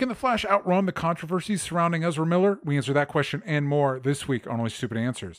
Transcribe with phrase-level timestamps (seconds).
[0.00, 2.58] Can the Flash outrun the controversies surrounding Ezra Miller?
[2.64, 5.38] We answer that question and more this week on Only Stupid Answers.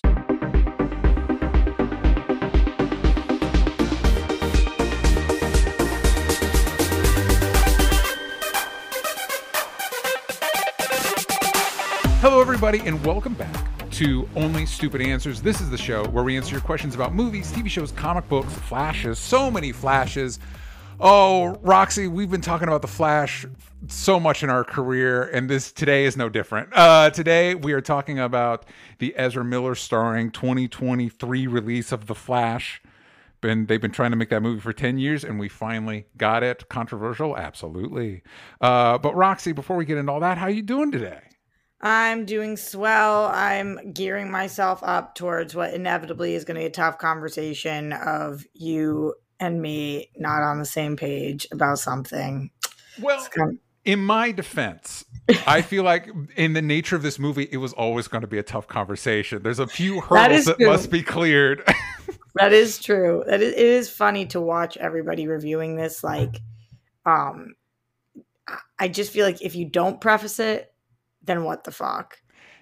[12.22, 15.42] Hello, everybody, and welcome back to Only Stupid Answers.
[15.42, 18.54] This is the show where we answer your questions about movies, TV shows, comic books,
[18.54, 20.38] flashes, so many flashes.
[21.04, 23.44] Oh, Roxy, we've been talking about the Flash
[23.88, 26.70] so much in our career, and this today is no different.
[26.74, 28.68] Uh, today we are talking about
[29.00, 32.84] the Ezra Miller starring 2023 release of The Flash.
[33.42, 36.44] Been they've been trying to make that movie for 10 years, and we finally got
[36.44, 36.70] it.
[36.70, 38.22] Controversial, absolutely.
[38.62, 41.22] Uh, but Roxy, before we get into all that, how are you doing today?
[41.82, 43.26] I'm doing swell.
[43.34, 48.46] I'm gearing myself up towards what inevitably is going to be a tough conversation of
[48.54, 52.52] you and me not on the same page about something.
[53.02, 55.04] Well, kind of- in my defense,
[55.48, 58.38] I feel like in the nature of this movie, it was always going to be
[58.38, 59.42] a tough conversation.
[59.42, 61.64] There's a few hurdles that, that must be cleared.
[62.36, 63.24] that is true.
[63.26, 66.04] That is, it is funny to watch everybody reviewing this.
[66.04, 66.40] Like,
[67.08, 67.56] um,
[68.78, 70.72] I just feel like if you don't preface it,
[71.24, 72.20] then what the fuck?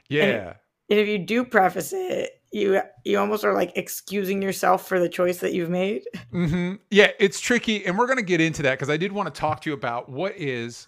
[0.08, 0.24] Yeah.
[0.24, 0.56] And,
[0.90, 5.10] and if you do preface it, you you almost are like excusing yourself for the
[5.10, 6.04] choice that you've made.
[6.34, 6.76] Mm-hmm.
[6.90, 9.40] Yeah, it's tricky, and we're going to get into that because I did want to
[9.40, 10.88] talk to you about what is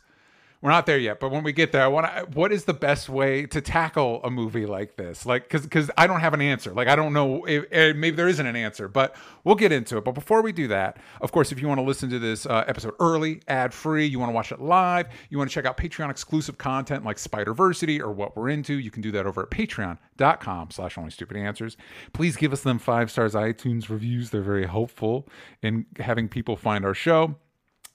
[0.62, 2.38] we're not there yet, but when we get there, I want to.
[2.38, 5.26] What is the best way to tackle a movie like this?
[5.26, 6.72] Like, because because I don't have an answer.
[6.72, 7.46] Like, I don't know.
[7.46, 10.06] If, if, maybe there isn't an answer, but we'll get into it.
[10.06, 12.64] But before we do that, of course, if you want to listen to this uh,
[12.68, 15.78] episode early, ad free, you want to watch it live, you want to check out
[15.78, 19.50] Patreon exclusive content like Spider-Versity or what we're into, you can do that over at
[19.50, 21.76] Patreon.com/slash Only Stupid Answers.
[22.14, 24.30] Please give us them five stars iTunes reviews.
[24.30, 25.28] They're very helpful
[25.64, 27.36] in having people find our show.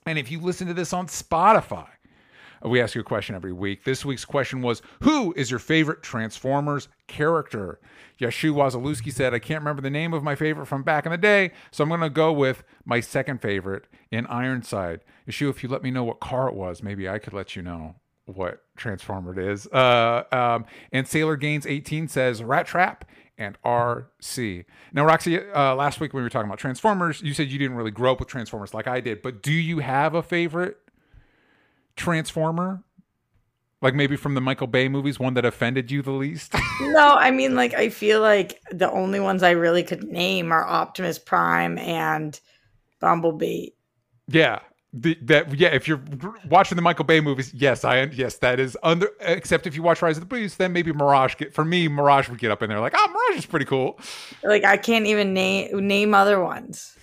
[0.04, 1.88] And if you listen to this on Spotify
[2.70, 3.84] we ask you a question every week.
[3.84, 7.78] This week's question was Who is your favorite Transformers character?
[8.20, 11.18] Yashu Wazalewski said, I can't remember the name of my favorite from back in the
[11.18, 15.00] day, so I'm going to go with my second favorite in Ironhide.
[15.28, 17.62] Yashu, if you let me know what car it was, maybe I could let you
[17.62, 19.66] know what Transformer it is.
[19.68, 23.04] Uh, um, and Sailor Gaines 18 says, Rat Trap
[23.38, 24.64] and Arcee.
[24.92, 27.76] Now, Roxy, uh, last week when we were talking about Transformers, you said you didn't
[27.76, 30.78] really grow up with Transformers like I did, but do you have a favorite
[31.96, 32.82] Transformer?
[33.82, 36.54] Like maybe from the Michael Bay movies, one that offended you the least?
[36.80, 40.66] no, I mean, like, I feel like the only ones I really could name are
[40.66, 42.40] Optimus Prime and
[43.00, 43.68] Bumblebee.
[44.28, 44.60] Yeah.
[44.92, 46.02] The, that yeah, if you're
[46.48, 49.10] watching the Michael Bay movies, yes, I yes, that is under.
[49.20, 51.34] Except if you watch Rise of the Beast, then maybe Mirage.
[51.34, 54.00] Get, for me, Mirage would get up in there like, oh, Mirage is pretty cool.
[54.42, 56.95] Like I can't even name name other ones.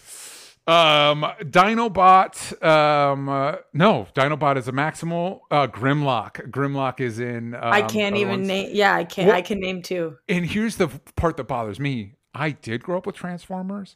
[0.66, 2.64] Um, Dinobot.
[2.64, 5.42] Um, uh, no, Dinobot is a maximal.
[5.52, 6.50] Uh, Grimlock.
[6.52, 7.54] Grimlock is in.
[7.56, 8.70] Um, I can't even name.
[8.72, 9.28] Yeah, I can.
[9.28, 10.18] Well, I can name two.
[10.30, 12.16] And here's the part that bothers me.
[12.34, 13.96] I did grow up with Transformers,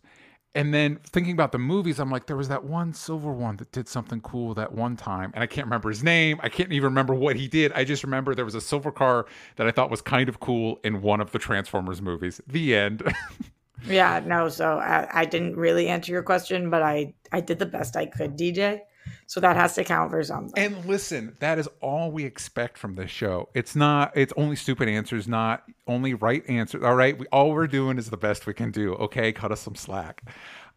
[0.53, 3.71] and then thinking about the movies, I'm like, there was that one silver one that
[3.71, 6.39] did something cool that one time, and I can't remember his name.
[6.43, 7.71] I can't even remember what he did.
[7.73, 10.79] I just remember there was a silver car that I thought was kind of cool
[10.83, 12.41] in one of the Transformers movies.
[12.47, 13.03] The end.
[13.85, 14.49] Yeah, no.
[14.49, 18.05] So I, I, didn't really answer your question, but I I did the best I
[18.05, 18.81] could, DJ.
[19.25, 20.61] So that has to count for something.
[20.61, 23.49] And listen, that is all we expect from this show.
[23.53, 24.15] It's not.
[24.15, 26.83] It's only stupid answers, not only right answers.
[26.83, 28.93] All right, we all we're doing is the best we can do.
[28.95, 30.23] Okay, cut us some slack.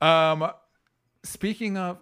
[0.00, 0.50] Um,
[1.22, 1.98] speaking of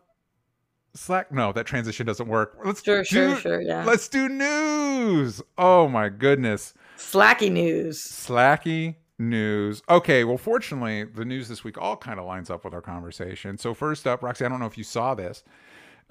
[0.95, 2.59] slack, no, that transition doesn't work.
[2.65, 3.61] Let's sure, do, sure, sure.
[3.61, 3.85] Yeah.
[3.85, 5.43] Let's do news.
[5.57, 6.75] Oh my goodness.
[6.97, 8.01] Slacky news.
[8.01, 9.83] Slacky news.
[9.89, 13.59] Okay, well, fortunately, the news this week all kind of lines up with our conversation.
[13.59, 15.43] So, first up, Roxy, I don't know if you saw this.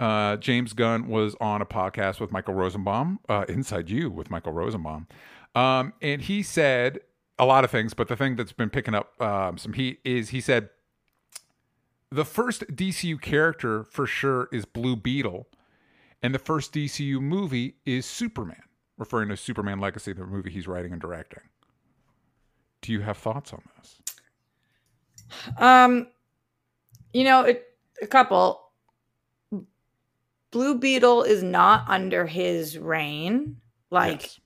[0.00, 4.52] Uh, James Gunn was on a podcast with Michael Rosenbaum, uh, Inside You with Michael
[4.52, 5.08] Rosenbaum.
[5.54, 7.00] Um, and he said
[7.38, 10.28] a lot of things, but the thing that's been picking up um, some heat is
[10.28, 10.70] he said
[12.10, 15.48] the first DCU character for sure is Blue Beetle,
[16.22, 18.62] and the first DCU movie is Superman,
[18.96, 21.42] referring to Superman Legacy, the movie he's writing and directing.
[22.82, 24.02] Do you have thoughts on this?
[25.58, 26.08] Um,
[27.12, 27.64] you know, it,
[28.00, 28.64] a couple.
[30.50, 33.56] Blue Beetle is not under his reign.
[33.90, 34.40] Like, yes.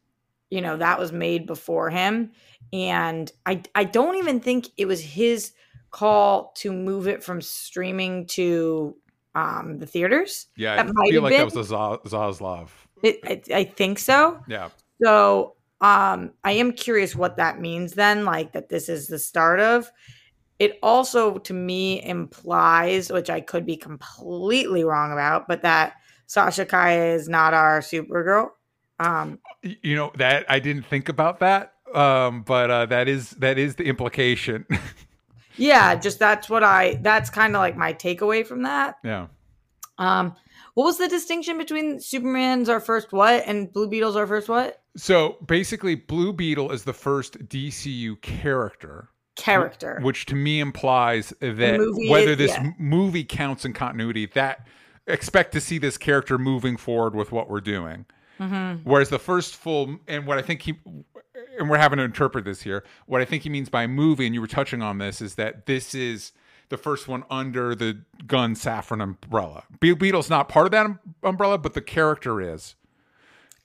[0.50, 2.32] you know, that was made before him.
[2.73, 5.52] And I I don't even think it was his
[5.90, 8.96] call to move it from streaming to
[9.35, 10.46] um the theaters.
[10.56, 11.49] Yeah, that I feel like been.
[11.49, 12.70] that was a Zaslav.
[13.05, 14.40] I think so.
[14.49, 14.70] Yeah.
[15.02, 19.58] So um, I am curious what that means then, like that this is the start
[19.58, 19.90] of.
[20.61, 25.94] It also, to me, implies, which I could be completely wrong about, but that
[26.26, 28.50] Sasha Calle is not our Supergirl.
[29.00, 33.58] Um, you know that I didn't think about that, um, but uh, that is that
[33.58, 34.64] is the implication.
[35.56, 37.00] yeah, just that's what I.
[37.02, 38.99] That's kind of like my takeaway from that.
[39.02, 39.26] yeah.
[39.99, 40.37] Um,
[40.75, 44.81] what was the distinction between Superman's our first what and Blue Beetle's our first what
[44.97, 49.99] So basically, Blue Beetle is the first DCU character, character?
[50.03, 51.79] which to me implies that
[52.11, 52.73] whether is- this yeah.
[52.79, 54.67] movie counts in continuity, that
[55.06, 58.05] expect to see this character moving forward with what we're doing.
[58.39, 58.89] Mm-hmm.
[58.89, 60.75] Whereas the first full, and what I think he,
[61.59, 64.35] and we're having to interpret this here, what I think he means by movie, and
[64.35, 66.33] you were touching on this, is that this is
[66.69, 69.65] the first one under the Gunn Safran umbrella.
[69.81, 72.75] Be- Beetle's not part of that um- umbrella, but the character is.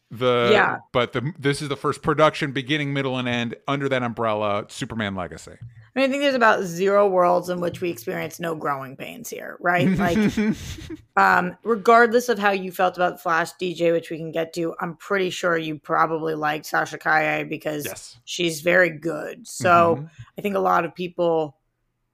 [0.09, 0.77] The Yeah.
[0.93, 4.65] but the this is the first production, beginning, middle, and end under that umbrella.
[4.69, 5.51] Superman Legacy.
[5.51, 9.29] I, mean, I think there's about zero worlds in which we experience no growing pains
[9.29, 9.89] here, right?
[9.97, 10.17] Like,
[11.17, 14.95] um, regardless of how you felt about Flash DJ, which we can get to, I'm
[14.95, 18.17] pretty sure you probably liked Sasha Calle because yes.
[18.25, 19.47] she's very good.
[19.47, 20.09] So Mhm.
[20.37, 21.57] I think a lot of people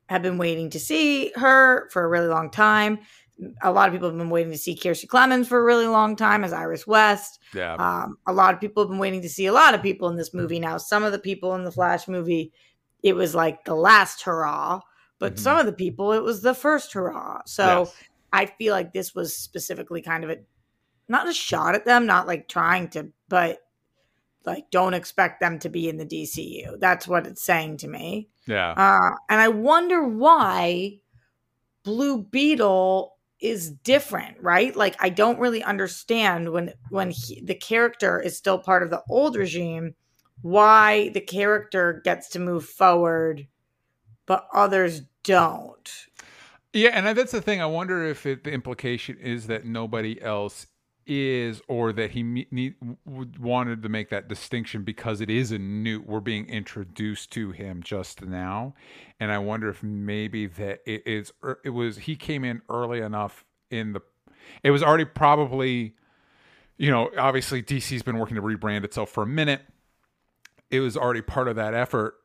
[0.07, 2.99] have been waiting to see her for a really long time.
[3.61, 6.15] A lot of people have been waiting to see Kiersey Clemons for a really long
[6.15, 7.39] time as Iris West.
[7.53, 10.07] yeah, Um, a lot of people have been waiting to see a lot of people
[10.09, 10.77] in this movie now.
[10.77, 12.53] Some of the people in the Flash movie,
[13.01, 14.81] it was like the last hurrah,
[15.19, 15.39] but Mhm.
[15.39, 17.41] some of the people, it was the first hurrah.
[17.45, 17.95] So Yes.
[18.31, 20.37] I feel like this was specifically kind of a
[21.09, 23.59] not a shot at them, not like trying to, but
[24.45, 26.77] like don't expect them to be in the DCU.
[26.79, 28.29] That's what it's saying to me.
[28.47, 28.71] yeah.
[28.71, 30.99] Uh, and I wonder why
[31.83, 34.75] Blue Beetle is different, right?
[34.75, 39.03] Like I don't really understand when when he, the character is still part of the
[39.09, 39.95] old regime,
[40.41, 43.47] why the character gets to move forward,
[44.25, 45.91] but others don't.
[46.73, 47.61] Yeah, and that's the thing.
[47.61, 50.65] I wonder if it, the implication is that nobody else
[51.05, 56.01] is, or that he need, wanted to make that distinction because it is a new.
[56.01, 58.73] We're being introduced to him just now,
[59.19, 61.31] and I wonder if maybe that it is.
[61.43, 64.01] er, It was he came in early enough in the.
[64.63, 65.95] It was already probably,
[66.77, 69.61] you know, obviously DC's been working to rebrand itself for a minute.
[70.69, 72.15] It was already part of that effort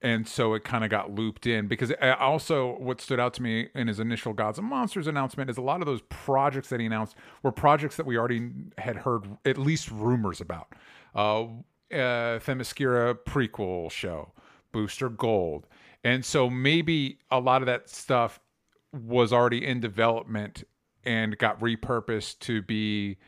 [0.00, 3.42] and so it kind of got looped in because uh, also what stood out to
[3.42, 6.78] me in his initial gods and monsters announcement is a lot of those projects that
[6.80, 10.72] he announced were projects that we already had heard at least rumors about.
[11.14, 11.44] Uh,
[11.90, 14.30] uh themyscira prequel show
[14.72, 15.66] booster gold.
[16.04, 18.40] And so maybe a lot of that stuff
[18.92, 20.64] was already in development
[21.04, 23.18] and got repurposed to be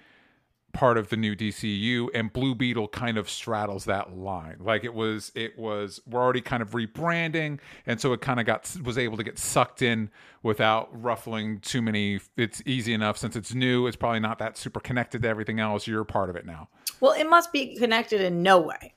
[0.72, 4.56] part of the new DCU and Blue Beetle kind of straddles that line.
[4.60, 8.46] Like it was it was we're already kind of rebranding and so it kind of
[8.46, 10.10] got was able to get sucked in
[10.42, 14.80] without ruffling too many it's easy enough since it's new it's probably not that super
[14.80, 16.68] connected to everything else you're part of it now.
[17.00, 18.94] Well, it must be connected in no way.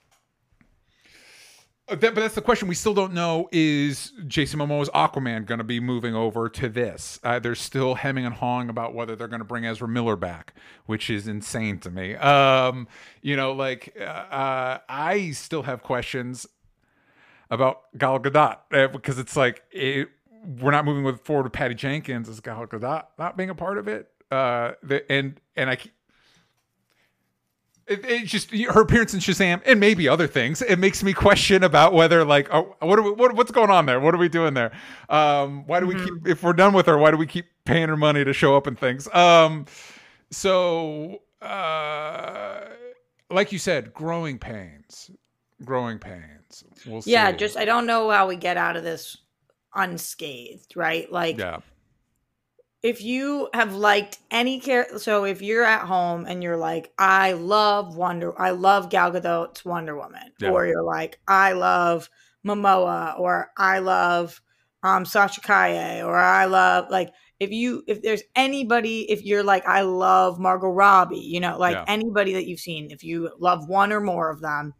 [1.89, 2.67] Uh, that- but that's the question.
[2.69, 7.19] We still don't know is Jason Momoa's Aquaman going to be moving over to this?
[7.23, 10.53] Uh, they're still hemming and hawing about whether they're going to bring Ezra Miller back,
[10.85, 12.15] which is insane to me.
[12.15, 12.87] Um,
[13.21, 16.47] you know, like uh, uh, I still have questions
[17.49, 20.09] about Gal Gadot uh, because it's like it,
[20.61, 23.89] we're not moving forward with Patty Jenkins as Gal Gadot not being a part of
[23.89, 24.09] it.
[24.31, 25.77] Uh, the, and and I.
[27.85, 30.61] It, it just her appearance in Shazam and maybe other things.
[30.61, 33.85] It makes me question about whether like oh, what are we what, what's going on
[33.85, 33.99] there?
[33.99, 34.71] What are we doing there?
[35.09, 36.97] Um, why do we keep if we're done with her?
[36.97, 39.13] Why do we keep paying her money to show up and things?
[39.13, 39.65] Um,
[40.31, 42.61] so uh,
[43.29, 45.11] like you said, growing pains,
[45.65, 46.63] growing pains.
[46.85, 47.11] We'll see.
[47.11, 49.17] Yeah, just I don't know how we get out of this
[49.75, 51.11] unscathed, right?
[51.11, 51.59] Like yeah,
[52.83, 57.31] if you have liked any character, so if you're at home and you're like, I
[57.31, 60.51] love Wonder, I love Gal Gadot's Wonder Woman, Yeah.
[60.51, 62.09] or you're like, I love
[62.45, 64.41] Momoa, or I love
[64.83, 69.65] um, Sasha Calle, or I love like if you if there's anybody, if you're like,
[69.65, 71.85] I love Margot Robbie, you know, like Yeah.
[71.87, 74.73] anybody that you've seen, if you love one or more of them,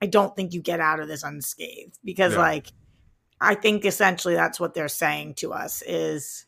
[0.00, 2.40] I don't think you get out of this unscathed because Yeah.
[2.40, 2.72] like
[3.40, 6.46] I think essentially that's what they're saying to us is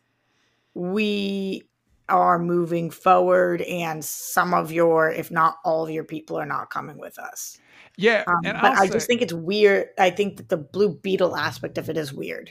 [0.74, 1.62] we
[2.08, 6.68] are moving forward and some of your if not all of your people are not
[6.68, 7.58] coming with us
[7.96, 8.24] yeah.
[8.26, 10.94] um, and but I'll i say- just think it's weird i think that the blue
[10.94, 12.50] beetle aspect of it is weird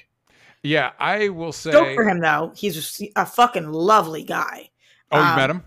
[0.63, 1.71] yeah, I will say.
[1.71, 4.69] Dope for him though he's a fucking lovely guy
[5.11, 5.63] Oh, you Um, met him?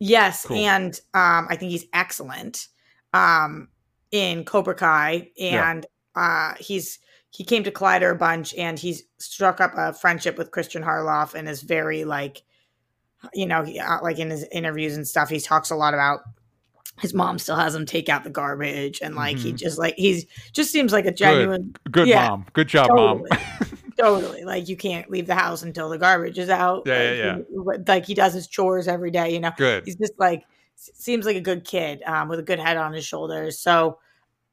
[0.00, 0.56] yes Cool.
[0.58, 2.66] and um i think he's excellent
[3.14, 3.68] um
[4.10, 5.70] in cobra kai Yeah.
[5.70, 5.86] and
[6.16, 6.98] uh he's
[7.34, 11.34] he came to collider a bunch and he's struck up a friendship with christian harloff
[11.34, 12.42] and is very like
[13.32, 16.20] you know he, uh, like in his interviews and stuff he talks a lot about
[17.00, 19.56] his mom still has him take out the garbage and like he Mhm.
[19.58, 22.46] just like he's just seems like a genuine Good Yeah, mom.
[22.52, 23.78] Good job, totally, mom.
[23.98, 27.36] totally like you can't leave the house until the garbage is out Yeah, like, yeah,
[27.48, 29.84] he- like he does his chores every day you know Good.
[29.84, 30.44] he's just like
[30.76, 33.98] seems like a good kid um, with a good head on his shoulders so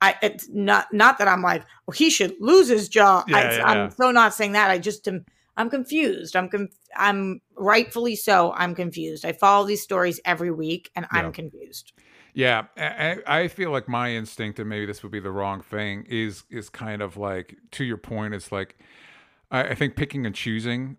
[0.01, 3.29] I, it's not not that I'm like, well, he should lose his job.
[3.29, 3.89] Yeah, I, yeah, I'm yeah.
[3.89, 4.69] so not saying that.
[4.69, 5.25] I just am.
[5.57, 6.35] I'm confused.
[6.35, 8.53] I'm conf- I'm rightfully so.
[8.53, 9.25] I'm confused.
[9.25, 11.05] I follow these stories every week, and.
[11.11, 11.93] I'm confused.
[12.33, 16.05] Yeah, I, I feel like my instinct, and maybe this would be the wrong thing,
[16.09, 18.33] is is kind of like to your point.
[18.33, 18.77] It's like
[19.51, 20.97] I, I think picking and choosing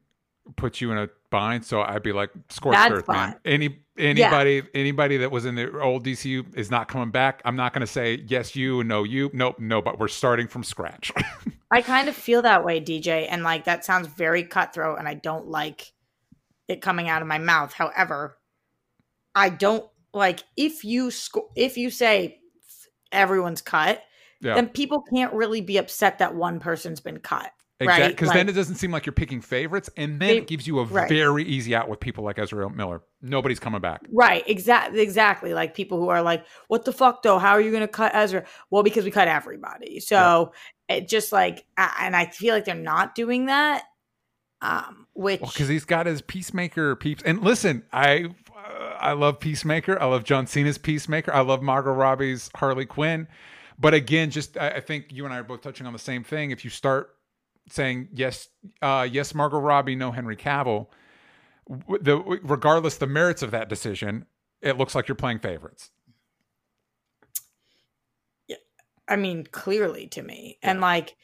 [0.56, 1.64] puts you in a bind.
[1.64, 3.38] So I'd be like, scorched earth, man.
[3.44, 7.42] Any anybody anybody that was in the old DCU is not coming back.
[7.44, 9.30] I'm not going to say yes you and no you.
[9.32, 9.82] Nope, no.
[9.82, 11.12] But we're starting from scratch.
[11.70, 15.14] I kind of feel that way, DJ, and like that sounds very cutthroat, and I
[15.14, 15.92] don't like
[16.68, 17.72] it coming out of my mouth.
[17.72, 18.38] However,
[19.34, 22.40] I don't like if you sco- if you say
[23.10, 24.02] everyone's cut,
[24.40, 27.50] yeah, then people can't really be upset that one person's been cut.
[27.82, 28.02] Exactly.
[28.04, 30.46] right, Because like- then it doesn't seem like you're picking favorites, and then They- it
[30.46, 31.08] gives you a right.
[31.08, 33.02] very easy out with people like Ezra Miller.
[33.20, 34.02] Nobody's coming back.
[34.12, 35.54] Right, exactly, exactly.
[35.54, 37.38] Like people who are like, "What the fuck, though?
[37.38, 40.00] How are you going to cut Ezra?" Well, because we cut everybody.
[40.00, 40.52] So
[40.88, 43.84] it just like, and I feel like they're not doing that.
[44.60, 47.22] Um, which Well, because he's got his Peacemaker peeps.
[47.24, 50.00] And listen, I uh, I love Peacemaker.
[50.00, 51.32] I love John Cena's Peacemaker.
[51.32, 53.26] I love Margot Robbie's Harley Quinn.
[53.78, 56.22] But again, just I, I think you and I are both touching on the same
[56.22, 56.52] thing.
[56.52, 57.10] If you start
[57.68, 58.48] saying yes,
[58.80, 60.88] uh, yes, Margot Robbie, no Henry Cavill,
[61.68, 64.26] the regardless the merits of that decision,
[64.60, 65.90] it looks like you're playing favorites.
[68.48, 68.56] Yeah,
[69.08, 71.16] I mean, clearly to me, and like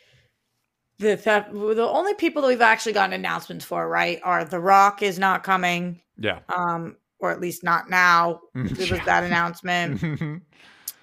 [0.98, 5.02] the theft, the only people that we've actually gotten announcements for, right, are The Rock
[5.02, 6.40] is not coming, Yeah.
[6.54, 8.40] um, or at least not now.
[8.54, 10.42] There was that announcement.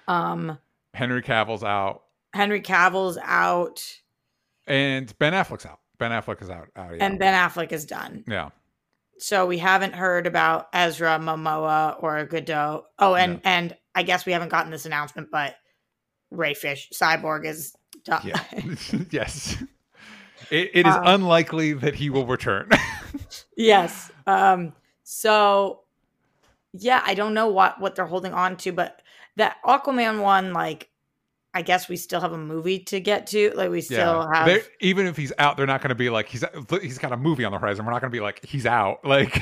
[0.08, 0.56] Um,
[0.94, 3.82] Henry Cavill's out, Henry Cavill's out,
[4.66, 5.80] and Ben Affleck's out.
[5.98, 6.68] Ben Affleck is out.
[6.76, 7.04] out yeah.
[7.04, 8.24] and Ben Affleck is done.
[8.26, 8.50] yeah.
[9.18, 12.82] So we haven't heard about Ezra Momoa or Gadot.
[12.98, 13.40] Oh, and No.
[13.44, 15.54] and I guess we haven't gotten this announcement, but
[16.30, 18.20] Ray Fish Cyborg is done.
[18.24, 18.42] Yeah.
[19.10, 19.56] yes.
[20.50, 22.68] It, it is Um, unlikely that he will return.
[23.56, 24.10] yes.
[24.26, 24.74] Um.
[25.02, 25.80] So
[26.74, 29.00] yeah, I don't know what what they're holding on to, but
[29.36, 30.90] that Aquaman one, like,
[31.56, 33.50] I guess we still have a movie to get to.
[33.54, 34.46] Like, we still have.
[34.46, 36.44] They're- even if he's out, they're not going to be like he's
[36.82, 37.84] he's got a movie on the horizon.
[37.86, 39.00] We're not going to be like he's out.
[39.04, 39.40] Like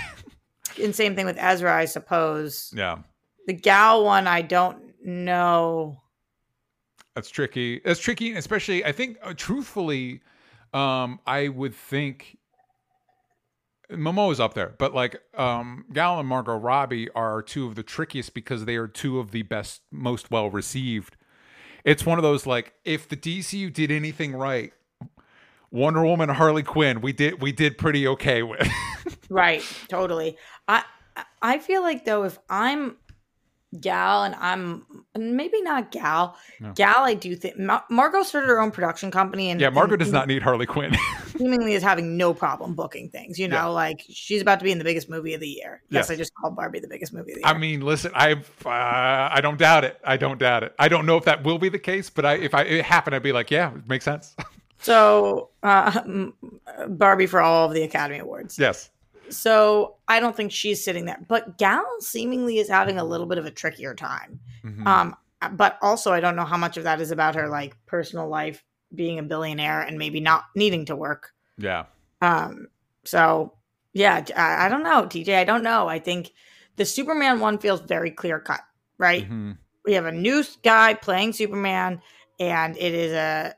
[0.83, 2.73] And same thing with Ezra, I suppose.
[2.77, 2.99] yeah,
[3.47, 6.01] The Gal one, I don't know.
[7.15, 7.81] that's tricky.
[7.85, 10.21] That's tricky, especially I think uh, truthfully,
[10.73, 12.39] um, I would think
[13.91, 18.35] Momoa's up there, but like um, Gal and Margot Robbie are two of the trickiest
[18.35, 21.17] because they are two of the best, most well received.
[21.85, 24.73] It's one of those like if the DCU did anything right,
[25.71, 28.69] Wonder Woman, Harley Quinn, we did we did pretty okay with.
[29.31, 30.37] Right, totally.
[30.69, 30.85] I
[31.43, 32.97] I feel like though if I'm
[33.81, 34.85] Gal and I'm
[35.17, 36.73] maybe not Gal, No.
[36.75, 39.99] Gal I do think Mar- Margot started her own production company and yeah, Margot and
[40.01, 40.95] does not need Harley Quinn.
[41.37, 43.39] seemingly is having no problem booking things.
[43.39, 43.65] You know, Yeah.
[43.67, 45.83] like she's about to be in the biggest movie of the year.
[45.91, 46.11] Yes, Yes.
[46.11, 47.49] I just called Barbie the biggest movie of the year.
[47.55, 49.99] I mean, listen, I uh, I don't doubt it.
[50.05, 50.75] I don't doubt it.
[50.79, 53.17] I don't know if that will be the case, but I if I it happened,
[53.17, 54.37] I'd be like, yeah, it makes sense.
[54.79, 56.03] so uh,
[56.89, 58.59] Barbie for all of the Academy Awards.
[58.59, 58.91] yes.
[59.31, 63.39] So I don't think she's sitting there, but Gal seemingly is having a little bit
[63.39, 64.41] of a trickier time.
[64.65, 64.87] Mhm.
[64.87, 65.17] Um,
[65.53, 68.65] but also I don't know how much of that is about her like personal life
[68.95, 71.33] being a billionaire and maybe not needing to work.
[71.59, 71.85] yeah.
[72.23, 72.69] Um,
[73.05, 73.53] so
[73.93, 75.37] yeah, I, I don't know, DJ.
[75.37, 75.87] I don't know.
[75.89, 76.33] I think
[76.77, 78.63] the Superman one feels very clear cut,
[78.99, 79.29] right?
[79.31, 79.59] Mhm.
[79.85, 82.01] We have a new guy playing Superman,
[82.41, 83.55] and it is a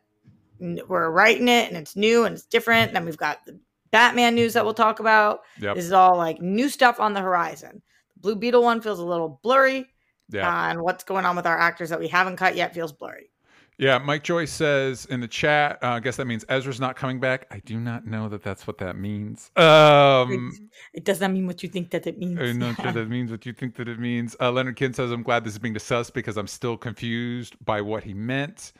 [0.59, 2.89] we're writing it, and it's new and it's different.
[2.89, 3.59] And then we've got the
[3.97, 5.41] Batman news that we'll talk about.
[5.59, 5.77] Yep.
[5.77, 7.81] This is all like new stuff on the horizon.
[8.17, 9.87] The Blue Beetle one feels a little blurry,
[10.29, 10.47] Yeah.
[10.49, 13.31] uh, and what's going on with our actors that we haven't cut yet feels blurry.
[13.79, 17.21] Yeah, Mike Joyce says in the chat, uh, I guess that means Ezra's not coming
[17.21, 17.47] back.
[17.51, 19.51] I do not know that that's what that means.
[19.57, 20.51] Um,
[20.95, 22.39] It does not mean what you think that it means.
[22.41, 24.35] I'm not sure that means what you think that it means.
[24.41, 27.81] Uh, Leonard Kidd says, I'm glad this is being discussed because I'm still confused by
[27.83, 28.73] what he meant.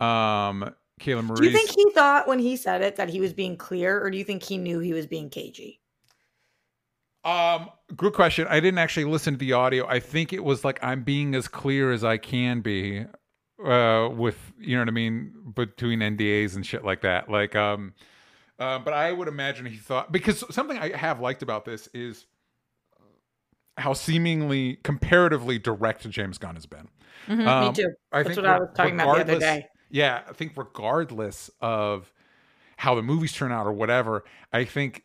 [0.00, 0.68] Um,
[1.00, 1.40] Kayla Marie.
[1.40, 4.10] Do you think he thought when he said it that he was being clear, or
[4.10, 5.80] do you think he knew he was being cagey?
[7.24, 8.46] Um, good question.
[8.48, 9.86] I didn't actually listen to the audio.
[9.86, 13.06] I think it was like I'm being as clear as I can be
[13.64, 17.30] uh with you know what I mean between NDAs and shit like that.
[17.30, 17.94] Like um
[18.58, 22.26] uh, but I would imagine he thought because something I have liked about this is
[23.76, 26.88] how seemingly comparatively direct James Gunn has been.
[27.28, 27.94] Mhm, Um, me too.
[28.12, 29.66] I That's think what I was talking about the other day.
[29.94, 32.12] Yeah, I think regardless of
[32.78, 35.04] how the movies turn out or whatever, I think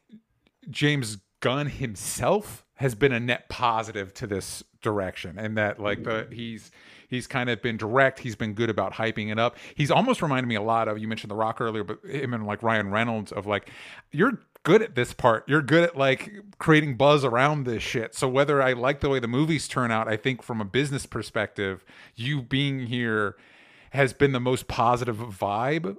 [0.68, 6.24] James Gunn himself has been a net positive to this direction, and that like the
[6.24, 6.32] mm-hmm.
[6.32, 6.72] he's
[7.08, 8.18] he's kind of been direct.
[8.18, 9.58] He's been good about hyping it up.
[9.76, 12.48] He's almost reminded me a lot of you mentioned The Rock earlier, but him and
[12.48, 13.70] like Ryan Reynolds of like
[14.12, 15.48] you're good at this part.
[15.48, 18.16] You're good at like creating buzz around this shit.
[18.16, 21.06] So whether I like the way the movies turn out, I think from a business
[21.06, 23.36] perspective, you being here
[23.92, 25.98] has been the most positive vibe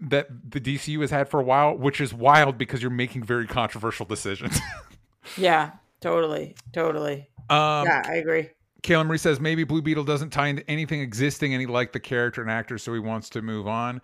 [0.00, 3.46] that the DCU has had for a while, which is wild because you're making very
[3.46, 4.58] controversial decisions.
[5.36, 5.70] Yeah,
[6.00, 7.28] totally, totally.
[7.48, 8.50] um, yeah, I agree.
[8.82, 12.00] Kayla Marie says maybe Blue Beetle doesn't tie into anything existing and he liked the
[12.00, 14.02] character and actor, so he wants to move on.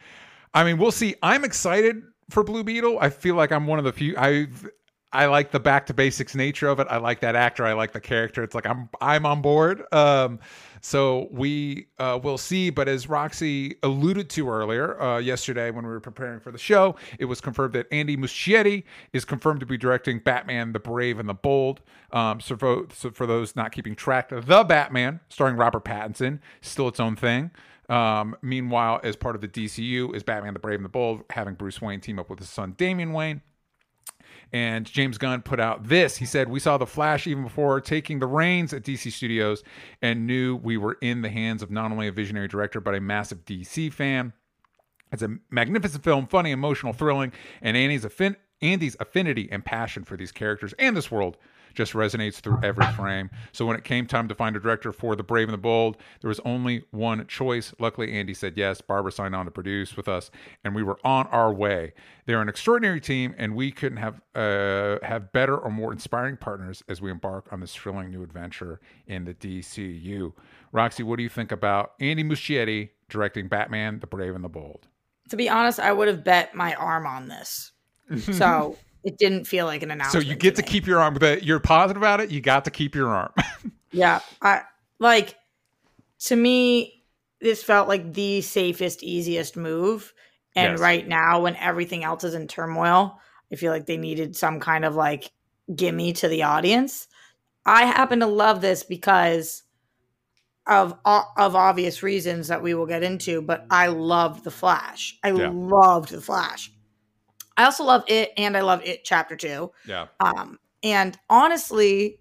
[0.54, 1.16] I mean, we'll see.
[1.24, 2.98] I'm excited for Blue Beetle.
[3.00, 4.14] I feel like I'm one of the few.
[4.16, 4.46] I
[5.12, 6.86] I like the back to basics nature of it.
[6.90, 7.64] I like that actor.
[7.64, 8.42] I like the character.
[8.42, 9.82] It's like I'm I'm on board.
[9.92, 10.38] Um,
[10.82, 12.68] so we uh, will see.
[12.68, 16.96] But as Roxy alluded to earlier uh, yesterday when we were preparing for the show,
[17.18, 18.84] it was confirmed that Andy Muschietti
[19.14, 21.80] is confirmed to be directing Batman: The Brave and the Bold.
[22.12, 26.88] Um, so, for, so for those not keeping track, the Batman, starring Robert Pattinson, still
[26.88, 27.50] its own thing.
[27.88, 31.54] Um, meanwhile, as part of the DCU, is Batman: The Brave and the Bold, having
[31.54, 33.40] Bruce Wayne team up with his son Damian Wayne.
[34.52, 36.16] And James Gunn put out this.
[36.16, 39.62] He said, We saw The Flash even before taking the reins at DC Studios
[40.00, 43.00] and knew we were in the hands of not only a visionary director, but a
[43.00, 44.32] massive DC fan.
[45.12, 50.16] It's a magnificent film, funny, emotional, thrilling, and Andy's, affin- Andy's affinity and passion for
[50.16, 51.36] these characters and this world
[51.78, 53.30] just resonates through every frame.
[53.52, 55.96] So when it came time to find a director for The Brave and the Bold,
[56.20, 57.72] there was only one choice.
[57.78, 58.80] Luckily, Andy said yes.
[58.80, 60.32] Barbara signed on to produce with us,
[60.64, 61.94] and we were on our way.
[62.26, 66.82] They're an extraordinary team, and we couldn't have uh, have better or more inspiring partners
[66.88, 70.32] as we embark on this thrilling new adventure in the DCU.
[70.72, 74.88] Roxy, what do you think about Andy Muschietti directing Batman: The Brave and the Bold?
[75.28, 77.70] To be honest, I would have bet my arm on this.
[78.32, 78.76] So
[79.08, 80.22] it didn't feel like an announcement.
[80.24, 80.68] So you get to me.
[80.68, 81.14] keep your arm.
[81.18, 82.30] But you're positive about it.
[82.30, 83.32] You got to keep your arm.
[83.90, 84.60] Yeah, I
[84.98, 85.34] like
[86.26, 87.04] to me
[87.40, 90.12] this felt like the safest easiest move
[90.54, 90.80] and Yes.
[90.80, 93.18] right now when everything else is in turmoil,
[93.50, 95.30] I feel like they needed some kind of like
[95.74, 97.08] gimme to the audience.
[97.64, 99.62] I happen to love this because
[100.66, 105.18] of of obvious reasons that we will get into, but I loved the Flash.
[105.24, 105.50] I Yeah.
[105.54, 106.70] loved the Flash.
[107.58, 109.70] I also love it and I love it chapter 2.
[109.86, 110.06] yeah.
[110.20, 112.20] Um, and honestly,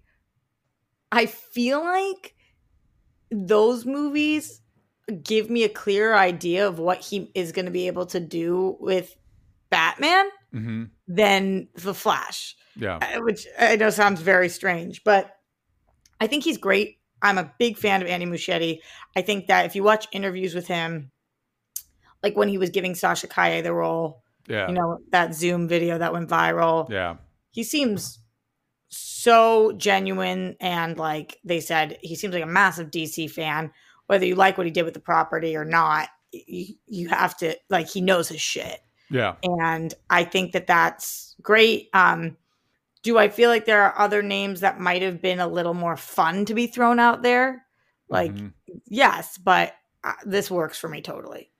[1.12, 2.34] I feel like
[3.30, 4.60] those movies
[5.22, 8.76] give me a clearer idea of what he is going to be able to do
[8.80, 9.14] with
[9.70, 12.96] Batman hmm than the Flash, Yeah.
[13.00, 15.34] uh, which I know sounds very strange, but
[16.20, 16.98] I think he's great.
[17.22, 18.80] I'm a big fan of Andy Muschietti.
[19.16, 21.10] I think that if you watch interviews with him,
[22.22, 24.68] like when he was giving Sasha Calle the role, Yeah.
[24.68, 27.16] you know, that Zoom video that went viral, yeah.
[27.50, 28.18] he seems
[28.90, 33.70] so genuine and like they said he seems like a massive dc fan
[34.06, 37.54] whether you like what he did with the property or not you, you have to
[37.68, 38.80] like he knows his shit
[39.10, 39.34] Yeah.
[39.42, 42.38] and i think that that's great um
[43.02, 45.96] do i feel like there are other names that might have been a little more
[45.98, 47.66] fun to be thrown out there
[48.08, 48.52] like Mhm.
[48.86, 51.50] yes but uh, this works for me totally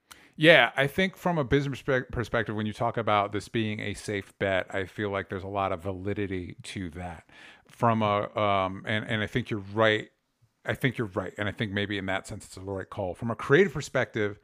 [0.41, 4.31] Yeah, I think from a business perspective, when you talk about this being a safe
[4.39, 7.25] bet, I feel like there's a lot of validity to that.
[7.67, 10.07] From a, um, and and I think you're right.
[10.65, 13.15] I think you're right, and I think maybe in that sense it's a right call.
[13.15, 14.39] From a creative perspective,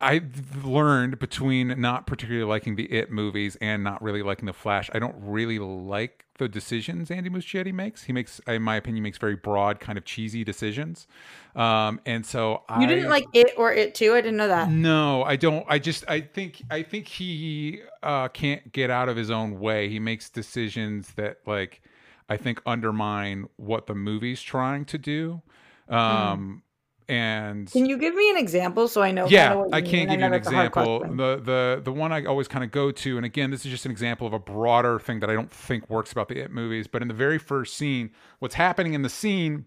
[0.00, 4.88] I've learned between not particularly liking the It movies and not really liking the Flash,
[4.94, 8.04] I don't really like the decisions Andy Muschietti makes.
[8.04, 11.06] He makes, in my opinion, makes very broad, kind of cheesy decisions.
[11.54, 14.70] Um, and so you I didn't like it or it too i didn't know that
[14.80, 15.64] no, I don't.
[15.68, 19.88] I just I think I think he uh, can't get out of his own way.
[19.88, 21.82] He makes decisions that like
[22.28, 25.42] I think undermine what the movie's trying to do.
[25.88, 26.62] Um,
[27.10, 29.80] And can you give me an example so i know yeah, kinda what you I
[29.82, 31.00] can't give know you an that's a hard example.
[31.00, 33.84] The the the one I always kind of go to, and again, this is just
[33.84, 36.86] an example of a broader thing that I don't think works about the It movies.
[36.86, 39.64] But in the very first scene, what's happening in the scene,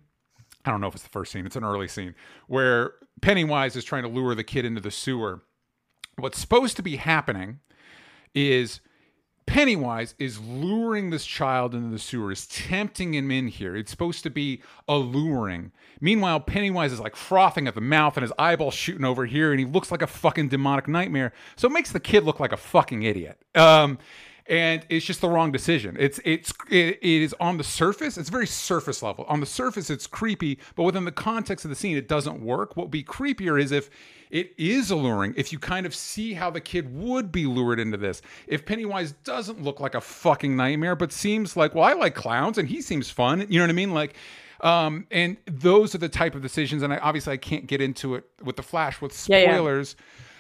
[0.64, 2.16] I don't know if it's the first scene, it's an early scene
[2.48, 5.44] where Pennywise is trying to lure the kid into the sewer.
[6.18, 7.60] What's supposed to be happening
[8.34, 8.80] is
[9.46, 13.76] Pennywise is luring this child into the sewer, is tempting him in here.
[13.76, 15.72] It's supposed to be alluring.
[16.00, 19.60] Meanwhile, Pennywise is like frothing at the mouth and his eyeballs shooting over here, and
[19.60, 21.34] he looks like a fucking demonic nightmare.
[21.56, 23.38] So it makes the kid look like a fucking idiot.
[23.56, 24.00] Um,
[24.48, 25.96] and it's just the wrong decision.
[26.00, 28.18] It's it's it, it is on the surface.
[28.18, 29.26] It's very surface level.
[29.26, 32.76] On the surface, it's creepy, but within the context of the scene, it doesn't work.
[32.76, 33.90] What would be creepier is if
[34.30, 35.34] it is alluring.
[35.38, 38.22] If you kind of see how the kid would be lured into this.
[38.48, 42.58] If Pennywise doesn't look like a fucking nightmare, but seems like well, I like clowns
[42.58, 43.46] and he seems fun.
[43.50, 43.94] You know what I mean?
[43.94, 44.16] Like.
[44.62, 48.16] Um, and those are the type of decisions, and I obviously I can't get into
[48.16, 49.96] it with the Flash with Yeah, yeah.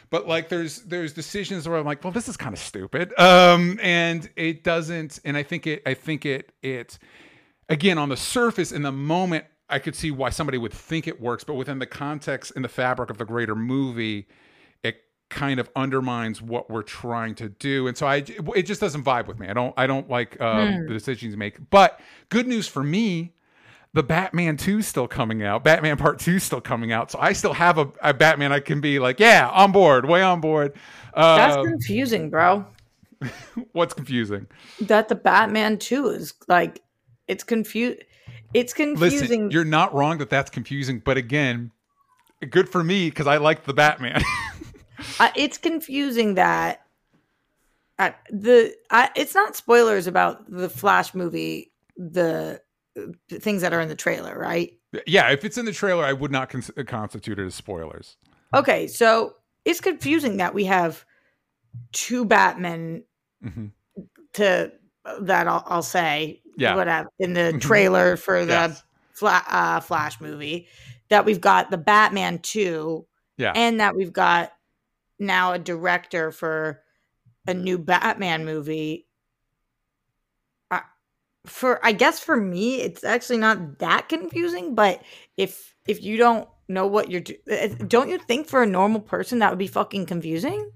[0.10, 3.18] But like there's there's decisions where I'm like, well, this is kind of stupid.
[3.20, 7.00] Um, and it doesn't, and I think it, I think it, it,
[7.70, 11.20] again, on the surface, in the moment, I could see why somebody would think it
[11.20, 14.28] works, but within the context and the fabric of the greater movie,
[14.84, 14.98] it
[15.30, 18.24] kind of undermines what we're trying to do, and so I,
[18.56, 19.48] it just doesn't vibe with me.
[19.48, 21.70] I don't, I don't like um, the decisions you make.
[21.70, 23.34] But good news for me
[23.94, 25.64] the Batman 2 is still coming out.
[25.64, 27.12] Batman Part 2 is still coming out.
[27.12, 30.22] So I still have a, a Batman I can be like, yeah, on board, way
[30.22, 30.74] on board.
[31.16, 32.66] That's Uh, confusing, bro.
[33.72, 34.48] what's confusing?
[34.82, 36.82] That the Batman 2 is like
[37.28, 38.04] it's confused.
[38.54, 39.20] It's confusing.
[39.20, 41.72] Listen, you're not wrong that that's confusing, but again,
[42.50, 44.22] good for me because I like the Batman.
[45.20, 46.86] uh, it's confusing that
[48.00, 51.72] uh, the I, it's not spoilers about the Flash movie.
[51.98, 52.58] The uh,
[53.30, 54.74] things that are in the trailer, right?
[55.08, 58.18] yeah, if it's in the trailer, I would not cons- constitute it as spoilers.
[58.54, 59.34] Okay, so
[59.66, 61.04] it's confusing that we have
[61.92, 63.04] two Batmen
[63.44, 63.72] Mhm.
[64.34, 64.72] to
[65.22, 66.76] that I'll, I'll say Yeah.
[66.76, 68.84] whatever in the trailer for the Yes.
[69.14, 70.68] Fla- uh, Flash movie
[71.10, 73.06] that we've got the Batman 2
[73.38, 73.52] Yeah.
[73.56, 74.54] and that we've got
[75.20, 76.82] now a director for
[77.48, 79.08] a new Batman movie.
[81.46, 85.02] For I guess for me it's actually not that confusing, but
[85.38, 89.02] if if you don't know what you're do- uh, don't you think for a normal
[89.02, 90.72] person that would be fucking confusing?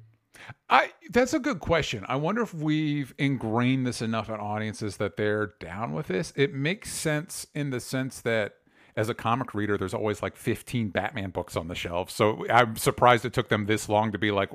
[0.70, 2.06] I that's a good question.
[2.08, 6.34] I wonder if we've ingrained this enough in audiences that they're down with this.
[6.36, 8.57] It makes sense in the sense that
[8.98, 12.10] as a comic reader, there's always like 15 Batman books on the shelf.
[12.10, 14.50] So I'm surprised it took them this long to be like,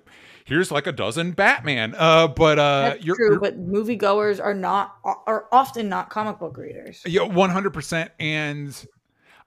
[0.44, 1.94] here's like a dozen Batman.
[1.96, 6.40] Uh, but uh, That's you're, true, you're- but moviegoers are not are often not comic
[6.40, 7.02] book readers.
[7.06, 8.10] Yeah, one hundred percent.
[8.18, 8.74] And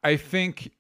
[0.04, 0.72] I think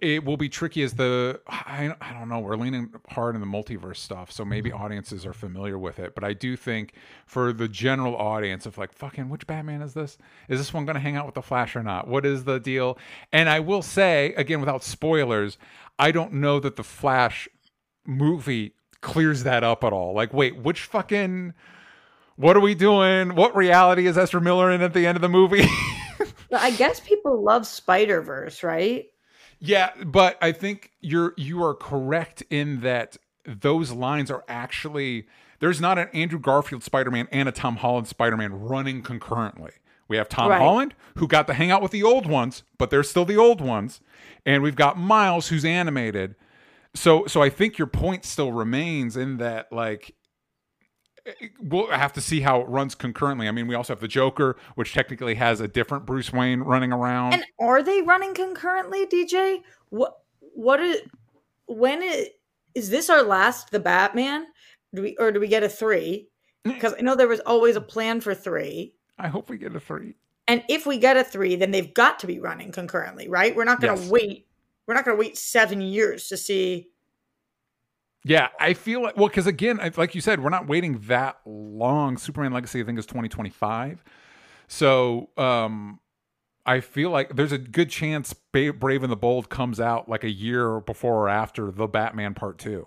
[0.00, 3.46] it will be tricky as the I, I don't know we're leaning hard in the
[3.46, 4.82] multiverse stuff so maybe mm-hmm.
[4.82, 6.94] audiences are familiar with it but i do think
[7.26, 10.18] for the general audience of like fucking which batman is this?
[10.48, 12.08] Is this one going to hang out with the flash or not?
[12.08, 12.98] What is the deal?
[13.32, 15.58] And i will say again without spoilers
[15.98, 17.48] i don't know that the flash
[18.06, 20.14] movie clears that up at all.
[20.14, 21.54] Like wait which fucking
[22.36, 23.34] what are we doing?
[23.34, 25.66] What reality is ezra miller in at the end of the movie?
[26.52, 29.06] I guess people love Spider Verse, right?
[29.60, 35.26] Yeah, but I think you're you are correct in that those lines are actually
[35.60, 39.72] there's not an Andrew Garfield Spider-Man and a Tom Holland Spider-Man running concurrently.
[40.06, 40.60] We have Tom Right.
[40.60, 43.60] Holland who got to hang out with the old ones, but they're still the old
[43.60, 44.00] ones,
[44.46, 46.36] and we've got Miles who's animated.
[46.94, 50.14] So so I think your point still remains in that like
[51.60, 53.48] we'll have to see how it runs concurrently.
[53.48, 56.92] I mean, we also have the Joker, which technically has a different Bruce Wayne running
[56.92, 57.34] around.
[57.34, 59.62] And are they running concurrently, DJ?
[59.90, 61.00] What what is
[61.66, 62.02] when
[62.74, 64.46] is this our last the Batman?
[64.94, 66.28] Do we or do we get a three?
[66.64, 66.74] Mm.
[66.74, 68.94] Because I know there was always a plan for three.
[69.18, 70.14] I hope we get a three.
[70.46, 73.54] And if we get a three, then they've got to be running concurrently, right?
[73.54, 74.10] We're not gonna Yes.
[74.10, 74.46] wait.
[74.86, 76.88] We're not gonna wait seven years to see
[78.24, 82.18] Yeah, I feel like well, because again, like you said, we're not waiting that long.
[82.18, 84.02] Superman Legacy, I think, is twenty twenty five.
[84.66, 86.00] So, um,
[86.66, 90.30] I feel like there's a good chance Brave and the Bold comes out like a
[90.30, 92.86] year before or after the Batman Part Two.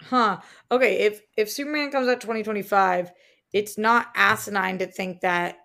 [0.00, 0.40] Huh.
[0.72, 3.12] Okay, if if Superman comes out 2025,
[3.52, 5.58] it's not asinine to think that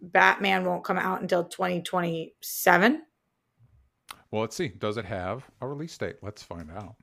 [0.00, 3.02] Batman won't come out until 2027.
[4.34, 4.66] Well, let's see.
[4.66, 6.16] Does it have a release date?
[6.20, 6.96] Let's find out.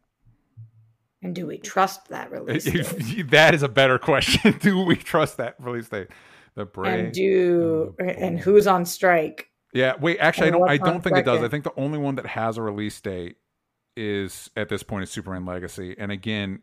[1.22, 2.65] And do we trust that release?
[2.65, 3.30] date?
[3.30, 4.58] that is a better question.
[4.62, 6.08] Do we trust that release date?
[6.56, 7.06] The Brave.
[7.06, 9.50] and do and who's on strike?
[9.74, 10.17] Yeah, wait.
[10.20, 10.70] Actually, I don't.
[10.72, 11.41] I don't think it does.
[11.41, 13.38] I think the only one that has a release date
[13.96, 16.62] is at this point is Superman Legacy, and again,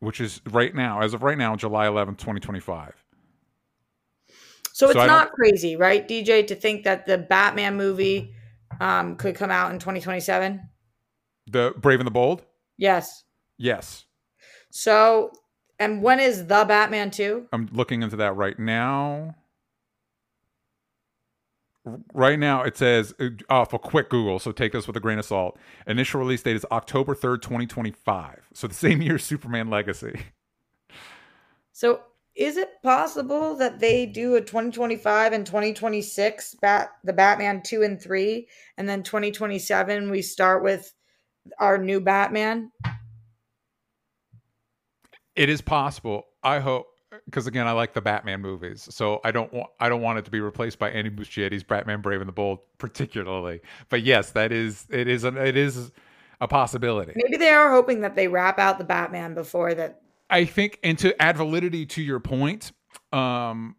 [0.00, 2.94] which is right now, as of right now, July eleventh, twenty twenty five.
[4.72, 8.34] So So it's not crazy, right, DJ, to think that the Batman movie
[8.80, 10.68] um, could come out in 2027?
[11.46, 12.44] The Brave and the Bold.
[12.78, 13.24] Yes.
[13.56, 14.04] Yes,
[14.70, 15.30] So,
[15.78, 17.48] and when is the Batman 2?
[17.52, 19.36] I'm looking into that right now.
[22.12, 25.18] right now it says uh, off a quick Google, so take this with a grain
[25.20, 25.56] of salt.
[25.86, 28.48] Initial release date is October 3rd, 2025.
[28.54, 30.20] So the same year as Superman Legacy.
[31.72, 32.00] So
[32.34, 38.00] is it possible that they do a 2025 and 2026 bat the Batman 2 and
[38.00, 40.92] 3 and then 2027 we start with
[41.58, 42.72] our new Batman?
[45.36, 46.24] It is possible.
[46.42, 46.86] I hope
[47.26, 50.24] because again, I like the Batman movies, so I don't want I don't want it
[50.24, 53.60] to be replaced by Andy Muschietti's Batman Brave and the Bold, particularly.
[53.88, 55.92] But yes, that is it is an, it is
[56.40, 57.12] a possibility.
[57.14, 60.00] Maybe they are hoping that they wrap out the Batman before that.
[60.30, 62.72] I think, and to add validity to your point,
[63.12, 63.76] um,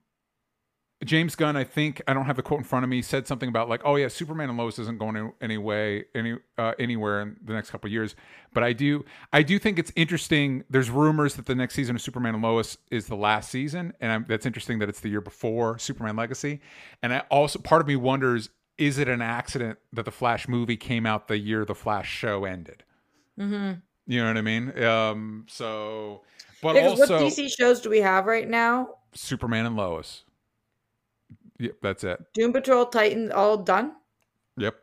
[1.04, 3.50] James Gunn, I think I don't have the quote in front of me, said something
[3.50, 7.36] about like, oh yeah, Superman and Lois isn't going any way any uh, anywhere in
[7.44, 8.16] the next couple years.
[8.54, 9.04] But I do
[9.34, 10.64] I do think it's interesting.
[10.70, 14.12] There's rumors that the next season of Superman and Lois is the last season, and
[14.12, 16.62] I'm, that's interesting that it's the year before Superman Legacy.
[17.04, 20.78] And I also part of me wonders, is it an accident that the Flash movie
[20.78, 22.84] came out the year the Flash show ended?
[23.40, 23.80] Mm-hmm.
[24.08, 24.84] You know what I mean?
[24.84, 26.22] Um, so,
[26.62, 28.96] but Yeah, also what DC shows do we have right now?
[29.14, 30.24] Superman and Lois.
[31.60, 32.20] Yep, that's it.
[32.34, 33.94] Doom Patrol, Titan, all done.
[34.58, 34.76] Yep.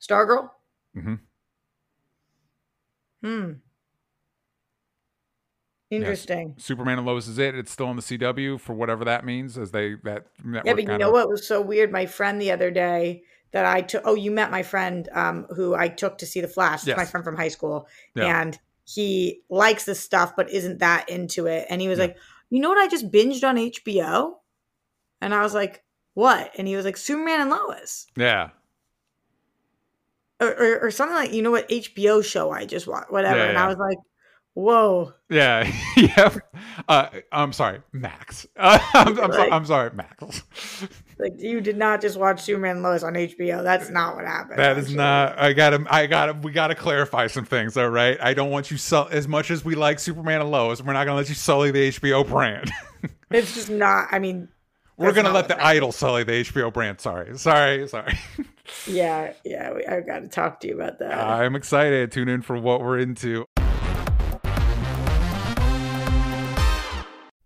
[0.00, 0.50] Stargirl.
[0.96, 1.14] Mm hmm
[3.22, 3.52] Hmm.
[5.90, 6.54] Interesting.
[6.58, 7.54] Superman and Lois is it.
[7.54, 10.64] It's still on the CW for whatever that means, as they that network.
[10.64, 11.92] Yeah, but you know what was so weird?
[11.92, 14.02] My friend the other day that I took.
[14.04, 16.86] Oh, you met my friend um, who I took to see the Flash.
[16.86, 16.96] Yes.
[16.96, 18.40] My friend from high school, Yeah.
[18.40, 21.66] and he likes this stuff, but isn't that into it.
[21.70, 22.06] And he was Yeah.
[22.06, 22.16] like,
[22.50, 22.78] "You know what?
[22.78, 24.34] I just binged on HBO,"
[25.20, 25.84] and I was like,
[26.14, 28.50] "What?" And he was like, "Superman and Lois." Yeah,
[30.40, 33.48] Or, or, or something like you know what HBO show I just watched whatever Yeah,
[33.50, 33.58] and.
[33.58, 33.98] I was like
[34.54, 36.34] whoa yeah, yeah.
[36.88, 38.46] Uh, I'm sorry, Max.
[38.56, 40.42] Uh, I'm, I'm, so, I'm sorry, Max.
[41.18, 44.78] like you did not just watch Superman Lois on HBO that's not what happened That
[44.78, 44.96] is actually.
[44.96, 45.38] not.
[45.38, 45.84] I gotta.
[45.88, 46.32] I gotta.
[46.34, 47.76] We gotta clarify some things.
[47.76, 48.16] All right.
[48.20, 50.82] I don't want you sell as much as we like Superman and Lois.
[50.82, 52.70] We're not gonna let you sully the HBO brand.
[53.30, 54.48] it's just not I mean
[54.96, 55.68] We're gonna let the happened.
[55.68, 57.00] idol sully the HBO brand.
[57.00, 57.36] Sorry.
[57.38, 57.86] Sorry.
[57.88, 58.18] Sorry.
[58.86, 62.10] yeah yeah we, I've got to talk to you about that I'm excited.
[62.12, 63.44] Tune in for what we're into.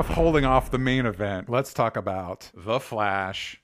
[0.00, 1.50] Enough holding off the main event.
[1.50, 3.59] Let's talk about The Flash.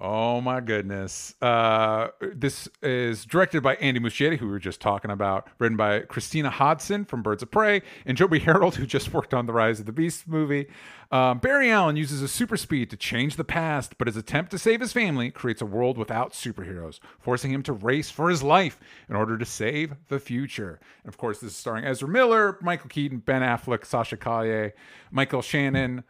[0.00, 1.34] Oh my goodness.
[1.40, 6.00] Uh, this is directed by Andy Muschietti, who we were just talking about, written by
[6.00, 9.80] Christina Hodson from Birds of Prey, and Joby Harold, who just worked on the Rise
[9.80, 10.66] of the Beast movie.
[11.12, 14.58] Um, Barry Allen uses his super speed to change the past, but his attempt to
[14.58, 18.80] save his family creates a world without superheroes, forcing him to race for his life
[19.10, 20.80] in order to save the future.
[21.04, 24.70] And of course, this is starring Ezra Miller, Michael Keaton, Ben Affleck, Sasha Calle,
[25.10, 26.02] Michael Shannon,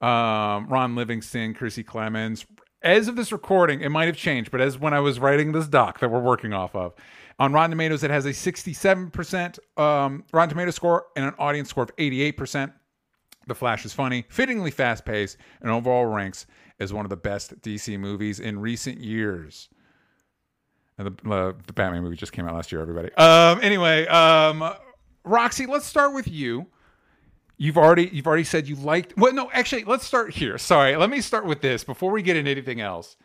[0.00, 2.44] um, Ron Livingston, Kiersey Clemons.
[2.82, 5.68] As of this recording, it might have changed, but as when I was writing this
[5.68, 6.94] doc that we're working off of,
[7.38, 11.84] on Rotten Tomatoes, it has a 67% um, Rotten Tomato score and an audience score
[11.84, 12.72] of 88%.
[13.46, 16.46] The Flash is funny, fittingly fast paced, and overall ranks
[16.78, 19.68] as one of the best DC movies in recent years.
[20.96, 23.12] And the, uh, the Batman movie just came out last year, everybody.
[23.14, 24.74] Um, anyway, um,
[25.24, 26.66] Roxy, let's start with you.
[27.60, 29.18] You've already you've already said you liked.
[29.18, 30.56] Well, no, actually, let's start here.
[30.56, 33.18] Sorry, let me start with this before we get into anything else.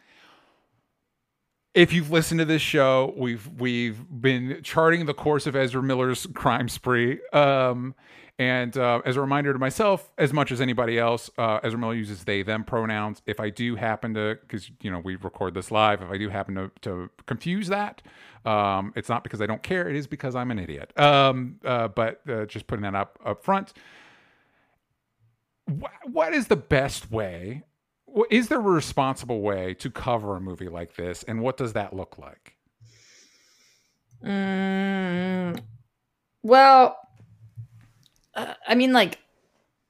[1.74, 6.28] If you've listened to this show, we've we've been charting the course of Ezra Miller's
[6.34, 7.22] crime spree.
[7.32, 7.96] Um,
[8.38, 11.94] and uh, as a reminder to myself, as much as anybody else, uh, Ezra Miller
[11.94, 13.22] uses they them pronouns.
[13.26, 16.28] If I do happen to, because you know we record this live, if I do
[16.28, 18.02] happen to, to confuse that,
[18.44, 19.88] um, it's not because I don't care.
[19.88, 20.92] It is because I'm an idiot.
[21.00, 23.72] Um, uh, but uh, just putting that up up front
[25.70, 27.64] wh- what is the best way?
[28.30, 31.94] Is there a responsible way to cover a movie like this, and what does that
[31.94, 32.56] look like?
[34.24, 35.60] Mm,
[36.42, 36.98] well,
[38.34, 39.20] uh, I mean, like,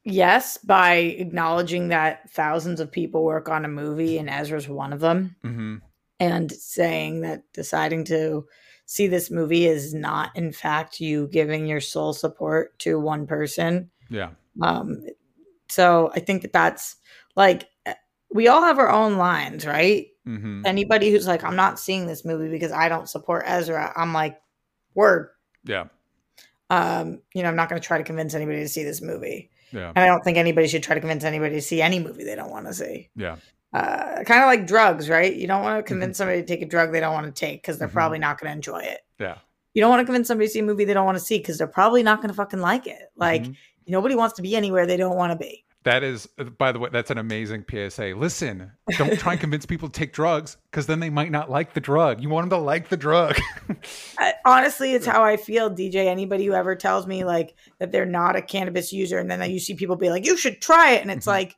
[0.03, 4.99] yes, by acknowledging that thousands of people work on a movie and Ezra's one of
[4.99, 5.75] them, Mm-hmm.
[6.19, 8.45] and saying that deciding to
[8.87, 13.89] see this movie is not, in fact, you giving your sole support to one person.
[14.09, 15.05] Yeah, Um,
[15.75, 16.95] So I think that that's
[17.35, 17.67] like
[18.31, 20.07] we all have our own lines, right?
[20.25, 24.13] hmm Anybody who's like, I'm not seeing this movie because I don't support Ezra, I'm
[24.13, 24.39] like,
[24.93, 25.29] word.
[25.65, 25.85] Yeah.
[26.69, 29.51] Um, you know, I'm not going to try to convince anybody to see this movie,
[29.71, 29.89] Yeah.
[29.89, 32.35] and I don't think anybody should try to convince anybody to see any movie they
[32.35, 33.09] don't want to see.
[33.15, 33.35] Yeah.
[33.73, 35.35] Uh, kind of like drugs, right?
[35.35, 37.61] You don't want to convince somebody to take a drug they don't want to take
[37.61, 37.93] because they're Mhm.
[37.93, 39.01] probably not going to enjoy it.
[39.19, 39.37] Yeah.
[39.73, 41.37] You don't want to convince somebody to see a movie they don't want to see
[41.37, 43.11] because they're probably not going to fucking like it.
[43.17, 43.55] Like Mhm.
[43.87, 45.63] Nobody wants to be anywhere they don't want to be.
[45.83, 46.25] That is,
[46.57, 48.13] by the way, that's an amazing PSA.
[48.17, 51.73] Listen, don't try and convince people to take drugs because then they might not like
[51.75, 52.23] the drug.
[52.23, 53.37] You want them to like the drug.
[54.17, 56.07] I, honestly, it's how I feel, DJ.
[56.07, 59.59] Anybody who ever tells me like that they're not a cannabis user, and then you
[59.59, 61.31] see people be like, "You should try it," and it's Mhm.
[61.31, 61.55] like,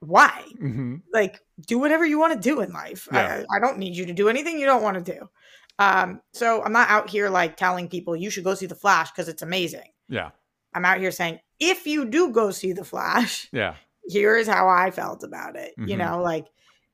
[0.00, 0.44] why?
[0.58, 3.08] hmm Like, do whatever you want to do in life.
[3.12, 3.42] Yeah.
[3.50, 5.28] I, I don't need you to do anything you don't want to do.
[5.78, 9.10] Um, so I'm not out here like telling people you should go see the Flash
[9.10, 9.90] because it's amazing.
[10.08, 10.30] Yeah.
[10.74, 13.74] I'm out here saying if you do go see the Flash, Yeah.
[14.06, 15.74] here is how I felt about it.
[15.76, 15.98] You Mhm.
[15.98, 16.46] know, like,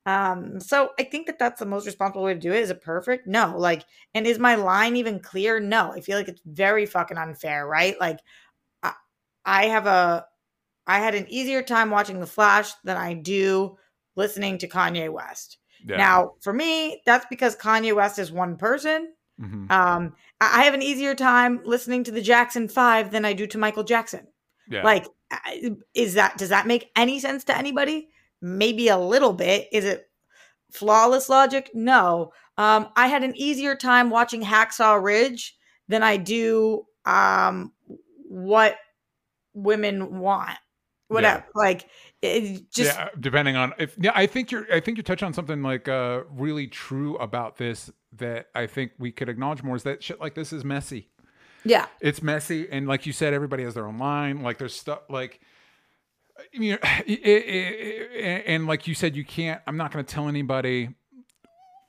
[0.05, 2.59] um, so I think that that's the most responsible way to do it.
[2.61, 3.25] Is it perfect?
[3.27, 3.55] No.
[3.57, 3.83] Like,
[4.13, 5.59] and is my line even clear?
[5.59, 5.91] No.
[5.91, 7.99] I feel like it's very fucking unfair, right?
[7.99, 8.19] Like,
[8.83, 8.93] I,
[9.45, 10.25] I have a,
[10.87, 13.77] I had an easier time watching The Flash than I do
[14.15, 15.57] listening to Kanye West.
[15.83, 15.97] Yeah.
[15.97, 19.14] Now, for me, that's because Kanye West is one person.
[19.41, 19.69] Mhm.
[19.69, 23.57] Um, I have an easier time listening to the Jackson Five than I do to
[23.57, 24.27] Michael Jackson.
[24.69, 24.83] yeah.
[24.83, 25.05] Like,
[25.93, 28.09] is that does that make any sense to anybody?
[28.41, 29.67] Maybe a little bit.
[29.71, 30.09] Is it
[30.71, 31.71] flawless logic?
[31.73, 32.31] No.
[32.57, 37.73] Um, I had an easier time watching Hacksaw Ridge than I do um,
[38.29, 38.77] what
[39.53, 40.57] women want.
[41.07, 41.45] Whatever.
[41.53, 41.89] Like,
[42.21, 45.33] it just yeah, depending on if yeah, I think you're I think you touch on
[45.33, 49.83] something like uh really true about this that I think we could acknowledge more is
[49.83, 51.09] that shit like this is messy.
[51.63, 51.87] yeah.
[52.01, 55.39] It's messy and like you said everybody has their own line like there's stuff like
[56.51, 60.13] you know it, it, it, and like you said you can't I'm not going to
[60.13, 60.89] tell anybody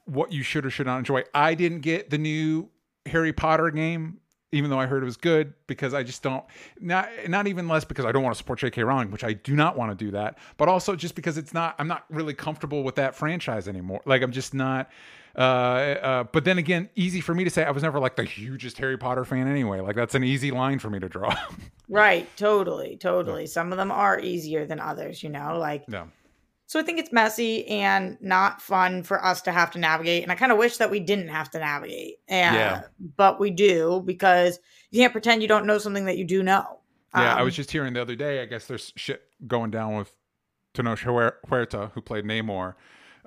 [0.05, 1.25] what you should or should not enjoy.
[1.35, 2.71] I didn't get the new
[3.07, 4.21] Harry Potter game
[4.53, 6.45] even though I heard it was good because I just don't
[6.81, 8.83] not not even less because I don't want to support J.K.
[8.85, 11.75] Rowling, which I do not want to do that, but also just because it's not
[11.79, 14.01] I'm not really comfortable with that franchise anymore.
[14.07, 14.91] Like I'm just not.
[15.37, 17.65] Uh, uh, but then again, easy for me to say.
[17.65, 19.81] I was never like the hugest Harry Potter fan anyway.
[19.81, 21.35] Like that's an easy line for me to draw.
[21.89, 22.29] Right.
[22.37, 22.97] Totally.
[22.97, 23.47] Totally.
[23.47, 26.09] Some of them are easier than others, you know, like no.
[26.67, 30.25] So I think it's messy and not fun for us to have to navigate.
[30.25, 32.17] And I kind of wish that we didn't have to navigate.
[32.27, 32.83] And, Yeah.
[33.17, 34.59] But we do because
[34.91, 36.81] you can't pretend you don't know something that you do know.
[37.15, 38.43] Yeah, I Um, was just hearing the other day.
[38.43, 40.11] I guess there's shit going down with
[40.75, 40.99] Tenoch
[41.49, 42.75] Huerta, who played Namor.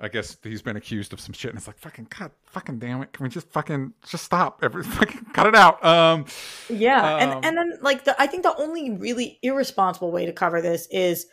[0.00, 3.02] I guess he's been accused of some shit, and it's like fucking cut, fucking damn
[3.02, 3.12] it!
[3.12, 4.60] Can we just fucking just stop?
[4.62, 5.84] Every fucking cut it out.
[5.84, 6.24] Um,
[6.68, 10.32] Yeah, Um, and and then like the I think the only really irresponsible way to
[10.32, 11.26] cover this is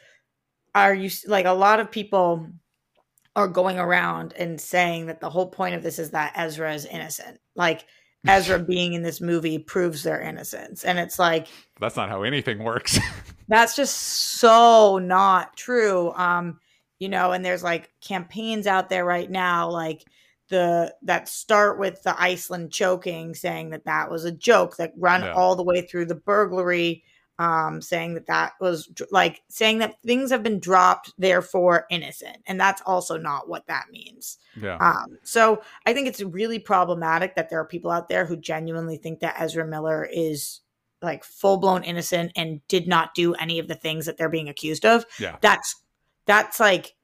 [0.76, 2.48] are you like a lot of people
[3.38, 6.86] are going around and saying that the whole point of this is that Ezra is
[6.86, 7.40] innocent.
[7.56, 7.86] Like
[8.28, 10.84] Ezra being in this movie proves their innocence.
[10.84, 11.48] And it's like
[11.80, 13.00] that's not how anything works.
[13.48, 16.60] that's just so not true um
[17.00, 20.04] you know and there's like campaigns out there right now like
[20.50, 25.22] the that start with the iceland choking saying that that was a joke that run
[25.24, 25.34] Yeah.
[25.34, 27.04] all the way through the burglary
[27.40, 32.60] um saying that that was like saying that things have been dropped therefore innocent and
[32.60, 37.52] that's also not what that means yeah, um, so I think it's really problematic that
[37.52, 40.62] there are people out there who genuinely think that Ezra Miller is
[41.04, 44.50] like full blown innocent and did not do any of the things that they're being
[44.50, 45.06] accused of.
[45.20, 45.76] yeah, That's
[46.28, 46.96] that's like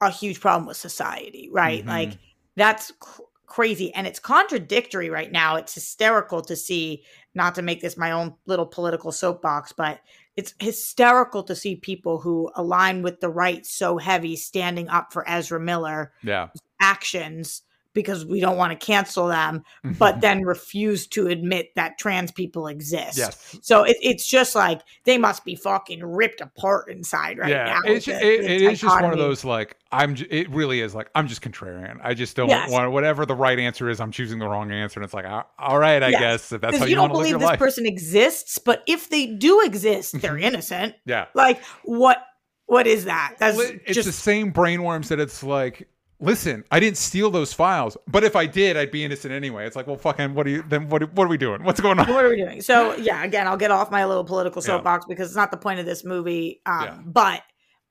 [0.00, 1.84] a huge problem with society, right?
[1.84, 1.88] Mhm.
[1.88, 2.18] Like
[2.56, 5.56] that's cr- crazy and it's contradictory right now.
[5.56, 10.00] It's hysterical to see not to make this my own little political soapbox, but
[10.36, 15.28] it's hysterical to see people who align with the right so heavy standing up for
[15.28, 16.48] Ezra Miller yeah.
[16.80, 17.62] actions
[17.98, 20.20] because we don't want to cancel them, but mm-hmm.
[20.20, 23.18] then refuse to admit that trans people exist.
[23.18, 27.64] yes, So it, it's just like they must be fucking ripped apart inside right yeah.
[27.64, 27.80] now.
[27.92, 30.14] It's, the- it, the it is just one of those like I'm.
[30.14, 31.98] j- It really is like I'm just contrarian.
[32.02, 32.70] I just don't Yes.
[32.70, 34.00] want whatever the right answer is.
[34.00, 36.20] I'm choosing the wrong answer, and it's like all all right, I Yes.
[36.20, 37.58] guess if that's how you, you don't want to live believe this life.
[37.58, 40.44] person exists, but if they do exist, they're mm-hmm.
[40.44, 40.94] innocent.
[41.04, 41.26] yeah.
[41.34, 42.18] Like what?
[42.66, 43.36] What is that?
[43.38, 45.88] That's it's just the same brainworms that it's like
[46.20, 49.76] listen i didn't steal those files but if i did i'd be innocent anyway it's
[49.76, 52.08] like well fucking what are you then what, what are we doing what's going on
[52.12, 52.60] what are we doing?
[52.60, 54.66] So yeah, again, I'll get off my little political Yeah.
[54.66, 56.60] soapbox because it's not the point of this movie.
[56.66, 56.98] Um, Yeah.
[57.04, 57.42] But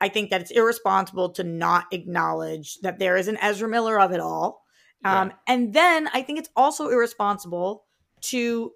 [0.02, 4.12] I think that it's irresponsible to not acknowledge that there is an Ezra Miller of
[4.12, 4.64] it all.
[5.06, 7.86] Um, And then I think it's also irresponsible
[8.24, 8.72] to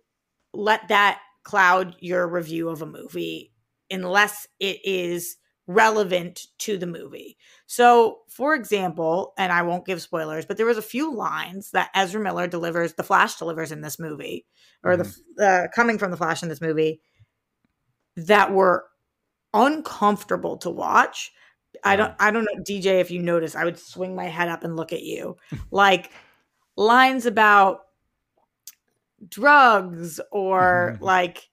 [0.54, 3.54] let that cloud your review of a movie
[3.90, 5.36] unless it is
[5.74, 7.38] relevant to the movie.
[7.66, 11.92] So, for example, and I won't give spoilers, but there was a few lines that
[11.96, 14.46] Ezra Miller delivers, the Flash delivers in this movie,
[14.84, 17.02] or the uh, coming from the Flash in this movie,
[18.16, 18.86] that were
[19.54, 21.32] uncomfortable to watch.
[21.84, 24.64] I don't I don't know DJ if you notice I would swing my head up
[24.64, 25.38] and look at you.
[25.72, 26.12] like
[26.76, 27.82] lines about
[29.28, 31.50] drugs or like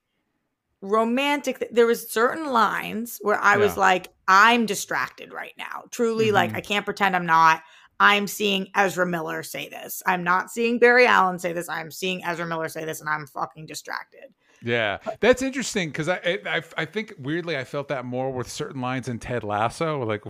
[0.81, 5.85] romantic th- there was certain lines where I was like I'm distracted right now.
[5.91, 6.57] Truly like Mhm.
[6.57, 7.63] I can't pretend I'm not.
[8.01, 10.03] I'm seeing Ezra Miller say this.
[10.07, 11.69] I'm not seeing Barry Allen say this.
[11.69, 14.33] I'm seeing Ezra Miller say this and I'm fucking distracted.
[14.63, 18.81] Yeah, that's interesting because I, I I think weirdly I felt that more with certain
[18.81, 20.05] lines in Ted Lasso.
[20.05, 20.23] Like,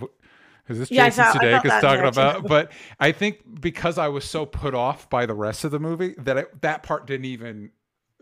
[0.68, 2.46] is this Jason felt Sudeikis talking about?
[2.46, 6.14] But I think because I was so put off by the rest of the movie
[6.18, 7.70] that I, that part didn't even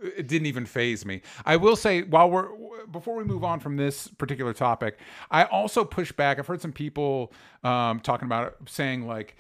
[0.03, 1.23] it didn't even phase me.
[1.45, 2.49] I will say while we're
[2.91, 4.99] before we move on from this particular topic,
[5.31, 6.39] I also push back.
[6.39, 7.33] I've heard some people
[7.65, 9.37] um, talking about it, saying like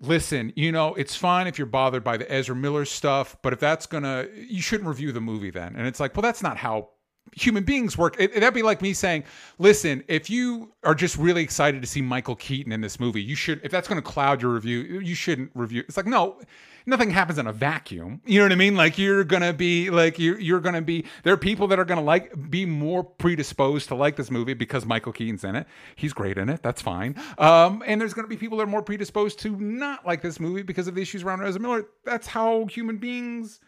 [0.00, 3.60] listen, you know, it's fine if you're bothered by the Ezra Miller stuff, but if
[3.60, 5.74] that's gonna, you shouldn't review the movie then.
[5.76, 6.90] And it's like, well, that's not how
[7.36, 8.16] human beings work.
[8.18, 9.24] It, that'd be like me saying,
[9.58, 13.36] listen, if you are just really excited to see Michael Keaton in this movie, you
[13.36, 15.84] should, if that's gonna cloud your review, you shouldn't review.
[15.86, 16.40] It's like, no.
[16.88, 18.20] Nothing happens in a vacuum.
[18.24, 18.76] You know what I mean?
[18.76, 21.04] Like you're gonna be like you're you're gonna be.
[21.24, 24.86] There are people that are gonna like be more predisposed to like this movie because
[24.86, 25.66] Michael Keaton's in it.
[25.96, 26.62] He's great in it.
[26.62, 27.16] That's fine.
[27.38, 30.62] Um, and there's gonna be people that are more predisposed to not like this movie
[30.62, 31.86] because of the issues around Ezra Miller.
[32.04, 33.58] That's how human beings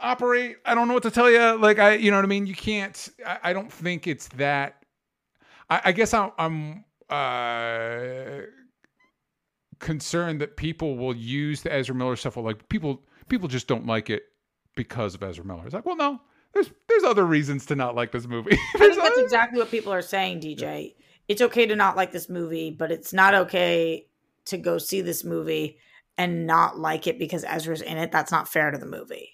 [0.00, 0.56] operate.
[0.64, 1.58] I don't know what to tell you.
[1.58, 2.46] Like I, you know what I mean.
[2.46, 3.08] You can't.
[3.26, 4.84] I, I don't think it's that.
[5.70, 6.32] I, I guess I'm.
[6.38, 8.42] I'm uh,
[9.78, 12.36] concerned that people will use the Ezra Miller stuff.
[12.36, 14.24] Like people, people just don't like it
[14.74, 15.64] because of Ezra Miller.
[15.64, 16.20] It's like, well, no.
[16.54, 18.58] There's there's other reasons to not like this movie.
[18.74, 20.94] I think that's exactly what people are saying, DJ.
[21.28, 24.06] It's okay to not like this movie, but it's not okay
[24.46, 25.78] to go see this movie
[26.16, 28.10] and not like it because Ezra's in it.
[28.10, 29.30] That's not fair to the movie.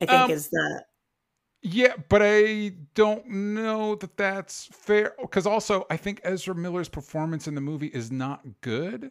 [0.00, 0.84] I think Um, is the
[1.62, 7.46] Yeah, but I don't know that that's fair because also I think Ezra Miller's performance
[7.46, 9.10] in the movie is not good.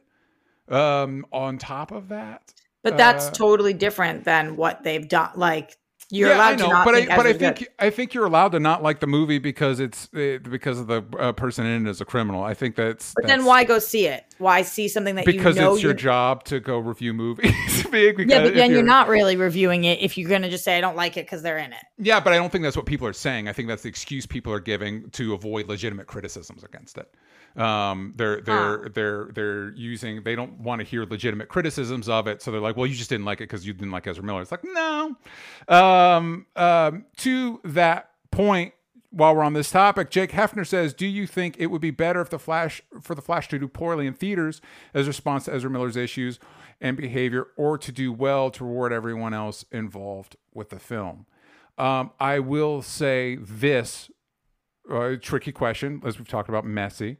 [0.67, 5.31] Um, on top of that, but that's uh, totally different than what they've done.
[5.35, 5.75] Like
[6.11, 7.67] you're yeah, allowed I know, to not but I but I think good.
[7.79, 11.03] I think you're allowed to not like the movie because it's uh, because of the
[11.19, 12.43] uh, person in it as a criminal.
[12.43, 14.23] I think that's But then why go see it?
[14.37, 17.53] Why see something that because you know it's your job to go review movies.
[17.91, 20.63] Big, because Yeah, but then you're not really reviewing it if you're going to just
[20.63, 21.83] say I don't like it because they're in it.
[21.97, 23.47] Yeah, but I don't think that's what people are saying.
[23.47, 27.13] I think that's the excuse people are giving to avoid legitimate criticisms against it.
[27.59, 28.89] Um, they're they're Ah.
[28.93, 32.77] they're they're using they don't want to hear legitimate criticisms of it, so they're like,
[32.77, 34.41] well, you just didn't like it because you didn't like Ezra Miller.
[34.41, 35.15] It's like no.
[35.67, 38.73] Um, um, to that point,
[39.11, 42.21] while we're on this topic, Jake Hefner says, "Do you think it would be better
[42.21, 44.61] if the Flash for the Flash to do poorly in theaters
[44.93, 46.39] as a response to Ezra Miller's issues
[46.79, 51.25] and behavior, or to do well to reward everyone else involved with the film?"
[51.77, 54.11] Um, I will say this
[54.91, 57.17] uh, tricky question, as we've talked about, messy.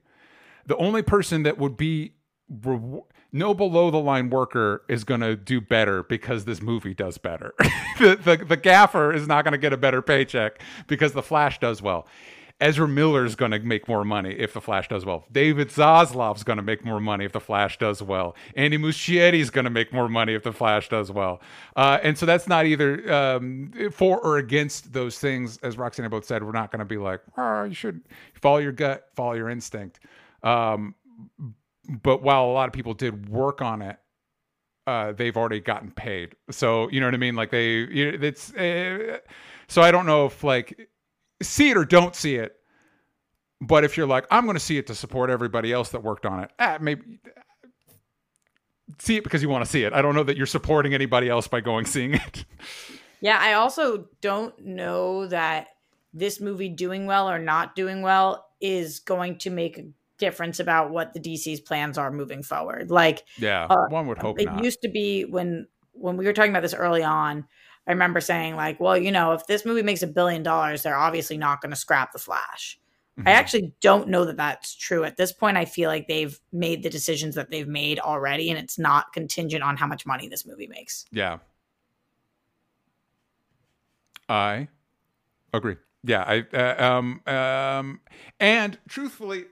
[0.65, 2.13] The only person that would be
[2.49, 7.17] re- no below the line worker is going to do better because this movie does
[7.17, 7.53] better.
[7.99, 11.59] the, the the gaffer is not going to get a better paycheck because the Flash
[11.59, 12.07] does well.
[12.61, 15.25] Ezra Miller is going to make more money if the Flash does well.
[15.31, 18.35] David Zaslav's going to make more money if the Flash does well.
[18.53, 21.41] Andy Muschietti is going to make more money if the Flash does well.
[21.77, 25.57] Uh, and so that's not either um, for or against those things.
[25.59, 28.01] As Roxanne both said, we're not going to be like, oh, you should
[28.33, 30.01] follow your gut, follow your instinct.
[30.43, 30.95] Um,
[31.89, 33.97] but while a lot of people did work on it,
[34.87, 36.35] uh, they've already gotten paid.
[36.51, 37.35] So you know what I mean?
[37.35, 38.53] Like they, it's.
[38.53, 39.17] Uh,
[39.67, 40.89] so I don't know if like
[41.41, 42.55] see it or don't see it.
[43.61, 46.25] But if you're like, I'm going to see it to support everybody else that worked
[46.25, 47.19] on it, ah, maybe
[48.99, 49.91] see it because you want to see it.
[49.91, 52.45] I don't know that you're supporting anybody else by going seeing it.
[53.21, 55.67] Yeah, I also don't know that
[56.13, 59.85] this movie doing well or not doing well is going to make a
[60.19, 62.91] difference about what the DC's plans are moving forward.
[62.91, 64.63] Like yeah, Uh, one would hope it not.
[64.63, 67.45] used to be when when we were talking about this early on,
[67.87, 70.95] I remember saying like, well, you know, if this movie makes a billion dollars, they're
[70.95, 72.79] obviously not going to scrap the Flash.
[73.25, 73.33] I Mhm.
[73.33, 75.57] actually don't know that that's true at this point.
[75.57, 79.61] I feel like they've made the decisions that they've made already, and it's not contingent
[79.61, 81.05] on how much money this movie makes.
[81.11, 81.39] Yeah.
[84.27, 84.67] I
[85.53, 85.77] agree.
[86.03, 87.99] Yeah, I uh, um um
[88.39, 89.45] and truthfully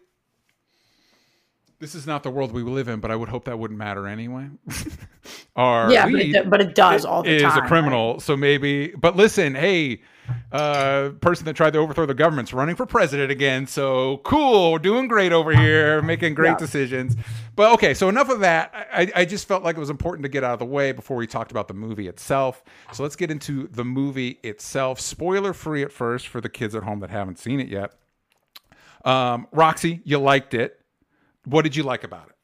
[1.80, 4.08] this is not the world we live in, but I would hope that wouldn't matter
[4.08, 4.48] anyway.
[5.56, 7.58] our yeah, but it, but it does all the is time.
[7.58, 7.68] a right?
[7.68, 8.20] criminal.
[8.20, 10.02] So maybe, but listen, hey,
[10.52, 13.68] uh, person that tried to overthrow the government's running for president again.
[13.68, 16.58] So cool, we're doing great over here, making great Yeah.
[16.58, 17.16] decisions.
[17.56, 18.74] But okay, so enough of that.
[18.92, 21.16] I, I just felt like it was important to get out of the way before
[21.16, 22.64] we talked about the movie itself.
[22.92, 25.00] So let's get into the movie itself.
[25.00, 27.94] Spoiler free at first for the kids at home that haven't seen it yet.
[29.06, 30.82] Um, Roxy, you liked it.
[31.48, 32.36] What did you like about it?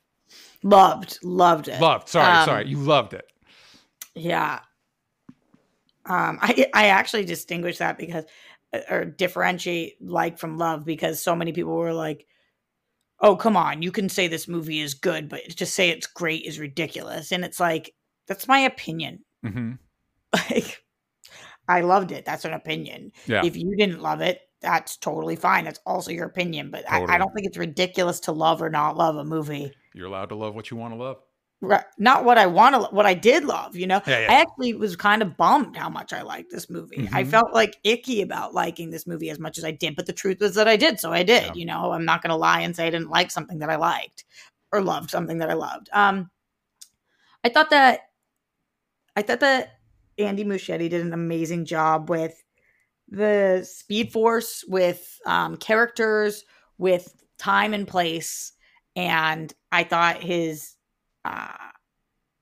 [0.64, 1.82] Loved, loved it.
[1.82, 2.08] Loved.
[2.08, 2.68] Sorry, Um, sorry.
[2.68, 3.26] You loved it.
[4.16, 4.60] Yeah.
[6.06, 8.26] Um, I I actually distinguish that because
[8.74, 12.26] uh, or differentiate like from love because so many people were like,
[13.20, 16.46] "Oh, come on, you can say this movie is good, but just say it's great
[16.46, 17.94] is ridiculous." And it's like
[18.28, 19.24] that's my opinion.
[19.46, 19.74] Mm-hmm.
[20.50, 20.84] Like
[21.68, 22.26] I loved it.
[22.26, 23.12] That's an opinion.
[23.28, 23.46] Yeah.
[23.46, 25.66] If you didn't love it, that's totally fine.
[25.66, 26.72] That's also your opinion.
[26.72, 27.14] But I, Totally.
[27.16, 29.72] I don't think it's ridiculous to love or not love a movie.
[29.94, 31.18] You're allowed to love what you want to love.
[31.62, 31.86] Right.
[31.98, 34.02] Not what I want to, what I did love, you know?
[34.06, 34.32] Yeah, yeah.
[34.32, 37.08] I actually was kind of bummed how much I liked this movie.
[37.14, 37.28] I Mhm.
[37.28, 40.40] felt like icky about liking this movie as much as I did, but the truth
[40.42, 41.00] was that I did.
[41.00, 41.54] So I did, Yeah.
[41.54, 41.92] you know?
[41.94, 44.26] I'm not going to lie and say I didn't like something that I liked
[44.74, 45.90] or loved something that I loved.
[45.94, 46.32] Um,
[47.46, 48.10] I thought that,
[49.16, 49.80] I thought that
[50.18, 52.43] Andy Muschietti did an amazing job with
[53.10, 56.44] the Speed Force, with um, characters,
[56.78, 58.54] with time and place.
[58.96, 60.76] And I thought his
[61.26, 61.54] uh,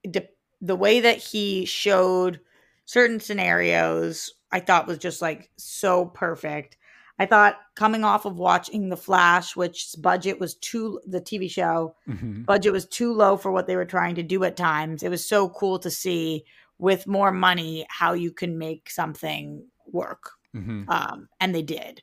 [0.10, 0.30] de-
[0.62, 2.40] the way that he showed
[2.86, 6.78] certain scenarios, I thought was just like so perfect.
[7.20, 11.96] I thought coming off of watching The Flash, which budget was too the TV show
[12.06, 15.04] hmm budget was too low for what they were trying to do at times.
[15.04, 16.44] It was so cool to see
[16.80, 22.02] with more money how you can make something work hmm um, and they did.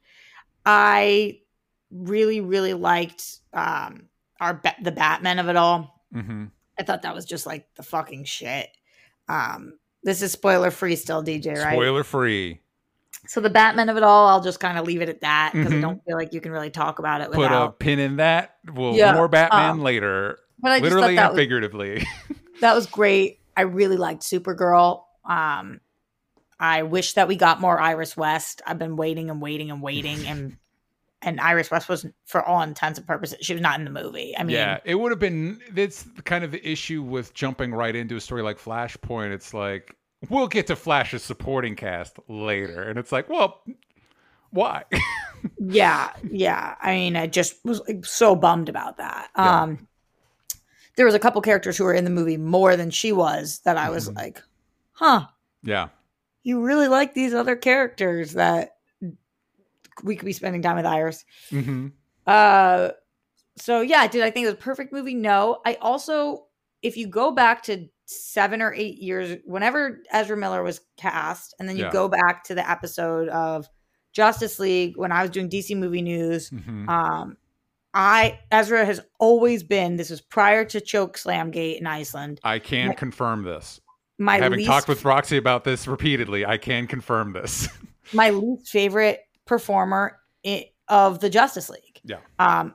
[0.64, 1.40] I
[1.90, 4.08] really, really liked um,
[4.40, 6.02] our ba- the Batman of it all.
[6.12, 6.46] hmm
[6.78, 8.68] I thought that was just like the fucking shit.
[9.28, 11.72] Um, this is spoiler free still, DJ, right?
[11.72, 12.60] Spoiler free.
[13.26, 15.72] So the Batman of it all, I'll just kind of leave it at that because
[15.72, 15.78] Mhm.
[15.78, 18.56] I don't feel like you can really talk about it Put a pin in that.
[18.72, 20.38] We'll Yeah, more Batman um, later.
[20.60, 22.06] but I Literally and was, figuratively.
[22.60, 23.40] that was great.
[23.56, 25.02] I really liked Supergirl.
[25.28, 25.80] Um,
[26.60, 28.62] I wish that we got more Iris West.
[28.66, 30.56] I've been waiting and waiting and waiting, and
[31.22, 34.36] and Iris West was, for all intents and purposes, she was not in the movie.
[34.38, 35.60] I mean, yeah, it would have been.
[35.72, 39.32] That's kind of the issue with jumping right into a story like Flashpoint.
[39.32, 39.96] It's like
[40.30, 43.62] we'll get to Flash's supporting cast later, and it's like, well,
[44.50, 44.84] why?
[45.58, 46.74] yeah, yeah.
[46.80, 49.30] I mean, I just was like, so bummed about that.
[49.36, 49.62] Yeah.
[49.62, 49.88] Um,
[50.96, 53.76] there was a couple characters who were in the movie more than she was that
[53.76, 54.16] I was Mhm.
[54.16, 54.42] like,
[54.92, 55.26] huh,
[55.62, 55.88] yeah,
[56.44, 58.76] you really like these other characters that
[60.04, 61.24] we could be spending time with Iris.
[61.50, 61.88] hmm
[62.26, 62.90] Uh,
[63.56, 65.14] so yeah, did I think it was a perfect movie?
[65.14, 65.60] No.
[65.66, 66.46] I also,
[66.82, 71.68] if you go back to seven or eight years, whenever Ezra Miller was cast, and
[71.68, 71.90] then you Yeah.
[71.92, 73.68] go back to the episode of
[74.12, 77.36] Justice League when I was doing DC movie news, hmm um,
[77.94, 79.96] I Ezra has always been.
[79.96, 82.38] This was prior to Choke Slam Gate in Iceland.
[82.44, 83.80] I can My- confirm this.
[84.18, 87.68] My Having least, talked with Roxy about this repeatedly, I can confirm this.
[88.12, 92.00] my least favorite performer i- of the Justice League.
[92.04, 92.18] Yeah.
[92.38, 92.74] Um,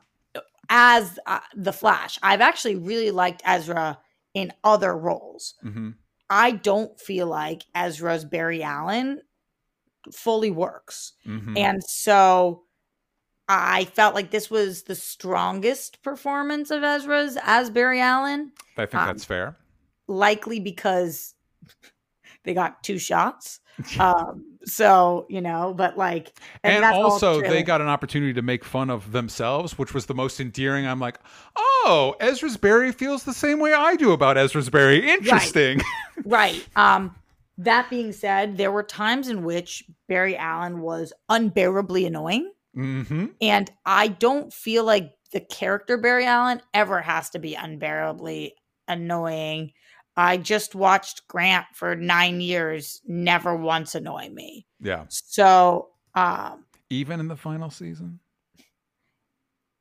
[0.70, 4.00] as uh, the Flash, I've actually really liked Ezra
[4.34, 5.56] in other roles.
[5.62, 5.92] hmm
[6.30, 9.22] I don't feel like Ezra's Barry Allen
[10.12, 12.64] fully works, hmm and so
[13.50, 18.54] I felt like this was the strongest performance of Ezra's as Barry Allen.
[18.78, 19.58] I think um, that's fair.
[20.08, 21.33] likely because
[22.44, 23.60] they got two shots.
[24.00, 28.64] Um, so you know, but like, and all also they got an opportunity to make
[28.64, 30.86] fun of themselves which was the most endearing.
[30.86, 31.20] I'm like
[31.66, 35.10] oh ezra's Barry feels the same way i do about ezra's Barry.
[35.10, 35.82] Interesting.
[36.26, 36.66] Right.
[36.76, 37.16] Um,
[37.58, 43.72] that being said, there were times in which Barry Allen was unbearably annoying, hmm and
[43.86, 48.56] I don't feel like the character Barry Allen ever has to be unbearably
[48.88, 49.74] annoying.
[50.16, 54.68] I just watched Grant for nine years, never once annoy me.
[54.80, 55.06] yeah.
[55.10, 58.20] So, um, even in the final season?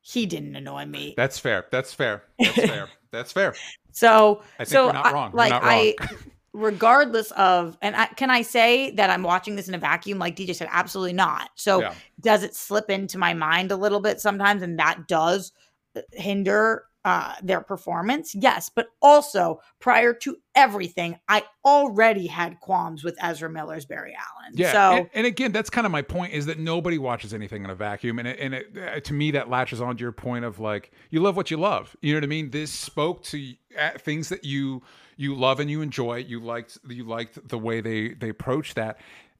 [0.00, 1.14] He didn't annoy me.
[1.16, 1.66] that's fair.
[1.70, 2.24] That's fair.
[2.38, 2.88] That's fair.
[3.12, 3.54] That's fair.
[3.90, 5.30] So, i think so you're not I- wrong.
[5.32, 5.70] You're like not wrong.
[5.70, 5.94] I,
[6.54, 10.18] regardless of, and I, can I say that I'm watching this in a vacuum?
[10.18, 11.50] Like DJ said, absolutely not.
[11.56, 11.94] So, yeah.
[12.20, 15.52] does it slip into my mind a little bit sometimes, and that does
[15.94, 23.02] uh, hinder uh, their performance, yes, but also prior to everything, I already had qualms
[23.02, 24.52] with Ezra Miller's Barry Allen.
[24.54, 27.64] Yeah, So and, and again, that's kind of my point is that nobody watches anything
[27.64, 30.12] in a vacuum, and it, and it, uh, to me that latches on to your
[30.12, 31.96] point of like you love what you love.
[32.02, 32.50] You know what I mean?
[32.50, 34.82] This spoke to uh, things that you
[35.16, 36.18] you love and you enjoy.
[36.18, 38.98] You liked you liked the way they they approach that.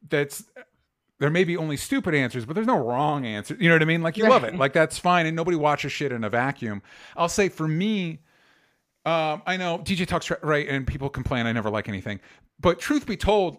[0.09, 0.45] That's
[1.23, 3.57] there may be only stupid answers, but there's no wrong answer.
[3.61, 4.03] You know what I mean?
[4.03, 6.83] Like you love it, like that's fine, and nobody watches shit in a vacuum.
[7.16, 8.18] I'll say for me,
[9.07, 12.18] um, I know DJ talks right, and people complain I never like anything.
[12.59, 13.59] But truth be told,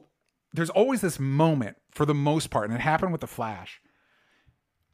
[0.51, 3.81] there's always this moment for the most part, and it happened with The Flash.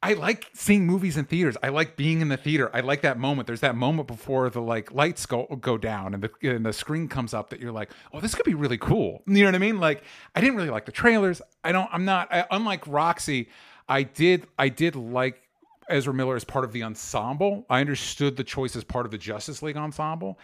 [0.01, 1.57] I like seeing movies in theaters.
[1.61, 2.71] I like being in the theater.
[2.73, 3.47] I like that moment.
[3.47, 7.09] There's that moment before the like lights go go down and the and the screen
[7.09, 9.21] comes up that you're like, oh, this could be really cool.
[9.27, 9.79] You know what I mean?
[9.79, 10.03] Like,
[10.35, 11.41] I didn't really like the trailers.
[11.63, 11.89] I don't.
[11.91, 12.33] I'm not.
[12.33, 13.49] I, unlike Roxy,
[13.89, 14.47] I did.
[14.57, 15.41] I did like
[15.89, 17.65] Ezra Miller as part of the ensemble.
[17.69, 20.39] I understood the choice as part of the Justice League ensemble.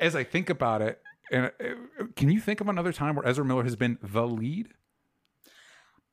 [0.00, 3.44] As I think about it, and uh, can you think of another time where Ezra
[3.44, 4.70] Miller has been the lead?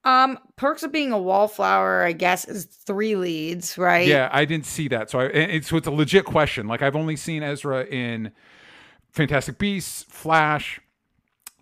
[0.08, 4.08] Um perks of being a wallflower, I guess, is three leads, right?
[4.08, 5.10] Yeah, I didn't see that.
[5.10, 6.68] So I, it's, so it's a legit question.
[6.68, 8.32] Like I've only seen Ezra in
[9.12, 10.80] Fantastic Beasts, Flash,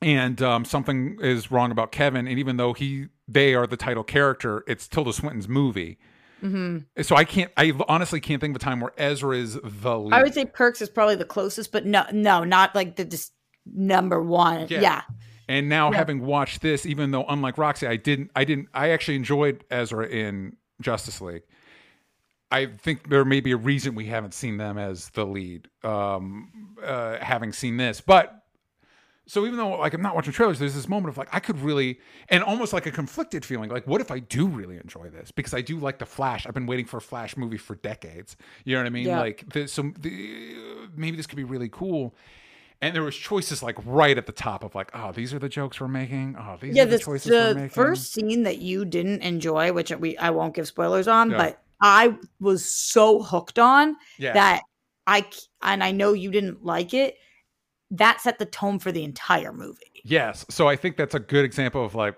[0.02, 2.28] and um, something is wrong about Kevin.
[2.28, 5.98] And even though he they are the title character, it's Tilda Swinton's movie.
[6.44, 7.02] Mm-hmm.
[7.02, 7.52] So I can't.
[7.58, 10.14] I honestly can't think of a time where Ezra is the lead.
[10.14, 13.34] I would say Perks is probably the closest, but no, no, not like the just
[13.66, 14.68] number one.
[14.70, 14.82] Yeah.
[14.82, 15.02] Yeah.
[15.48, 15.98] And now Yeah.
[15.98, 20.08] having watched this, even though unlike Roxy, I didn't, I didn't, I actually enjoyed Ezra
[20.08, 21.44] in Justice League.
[22.52, 26.76] I think there may be a reason we haven't seen them as the lead, um,
[26.84, 28.02] uh, having seen this.
[28.02, 28.44] But
[29.28, 31.58] so even though like I'm not watching trailers, there's this moment of like I could
[31.60, 33.72] really, and almost like a conflicted feeling.
[33.72, 35.32] Like, what if I do really enjoy this?
[35.32, 36.46] Because I do like the Flash.
[36.46, 38.38] I've been waiting for a Flash movie for decades.
[38.64, 39.08] You know what I mean?
[39.08, 39.20] Yeah.
[39.20, 40.56] Like, the, so the,
[40.96, 42.16] maybe this could be really cool.
[42.82, 45.50] And there was choices like right at the top of like, oh, these are the
[45.50, 46.36] jokes we're making.
[46.40, 47.70] Oh, these yeah, are the the, choices we're the making.
[47.70, 51.38] first scene that you didn't enjoy, which we I won't give spoilers on, Yeah.
[51.38, 54.34] but I was so hooked on yeah.
[54.34, 54.62] that
[55.08, 55.26] I
[55.62, 57.18] and I know you didn't like it.
[57.92, 60.02] That set the tone for the entire movie.
[60.04, 60.46] Yes.
[60.50, 62.16] So I think that's a good example of like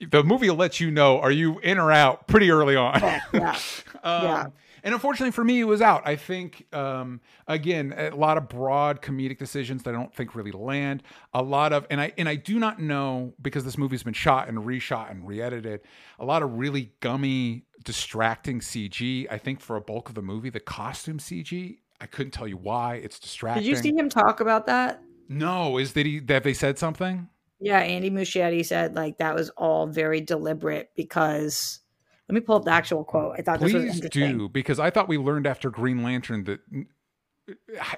[0.00, 3.00] the movie lets you know are you in or out pretty early on.
[3.00, 3.58] Yeah, yeah.
[4.02, 4.46] um, Yeah.
[4.84, 6.06] And unfortunately for me, it was out.
[6.06, 10.52] I think, um, again, a lot of broad comedic decisions that I don't think really
[10.52, 11.02] land.
[11.34, 14.48] A lot of, and I and I do not know because this movie's been shot
[14.48, 15.80] and reshot and re-edited.
[16.18, 19.26] A lot of really gummy, distracting CG.
[19.30, 21.78] I think for a bulk of the movie, the costume CG.
[22.00, 22.94] I couldn't tell you why.
[22.94, 23.64] It's distracting.
[23.64, 25.02] Did you see him talk about that?
[25.28, 26.22] No, is that he?
[26.28, 27.28] Have they said something?
[27.60, 31.80] Yeah, Andy Muschietti said like that was all very deliberate because
[32.28, 33.34] let me pull up the actual quote.
[33.38, 36.60] I thought this was Please do because I thought we learned after Green Lantern that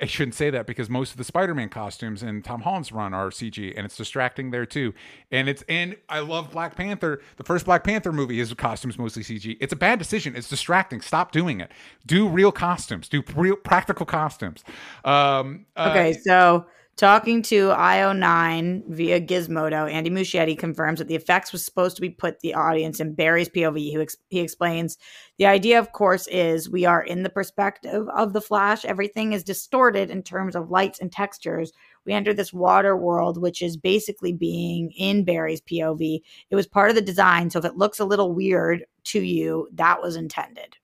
[0.01, 3.31] I shouldn't say that because most of the Spider-Man costumes in Tom Holland's run are
[3.31, 4.95] CG and it's distracting there too.
[5.31, 7.21] And it's and I love Black Panther.
[7.37, 9.57] The first Black Panther movie is costumes mostly CG.
[9.61, 10.37] It's a bad decision.
[10.37, 11.01] It's distracting.
[11.01, 11.73] Stop doing it.
[12.07, 13.09] Do real costumes.
[13.09, 14.63] Do real practical costumes.
[15.05, 21.53] Um, uh, Okay, so talking to IO9 via Gizmodo, Andy Muschietti confirms that the effects
[21.53, 24.01] was supposed to be put the audience in Barry's POV.
[24.01, 24.99] Ex- he explains
[25.39, 28.85] the idea, of course, is we are in the perspective of the Flash.
[28.85, 31.73] Everything is distorted in terms of lights and textures.
[32.05, 36.21] We enter this water world, which is basically being in Barry's POV.
[36.51, 39.69] It was part of the design, so if it looks a little weird to you,
[39.73, 40.77] that was intended.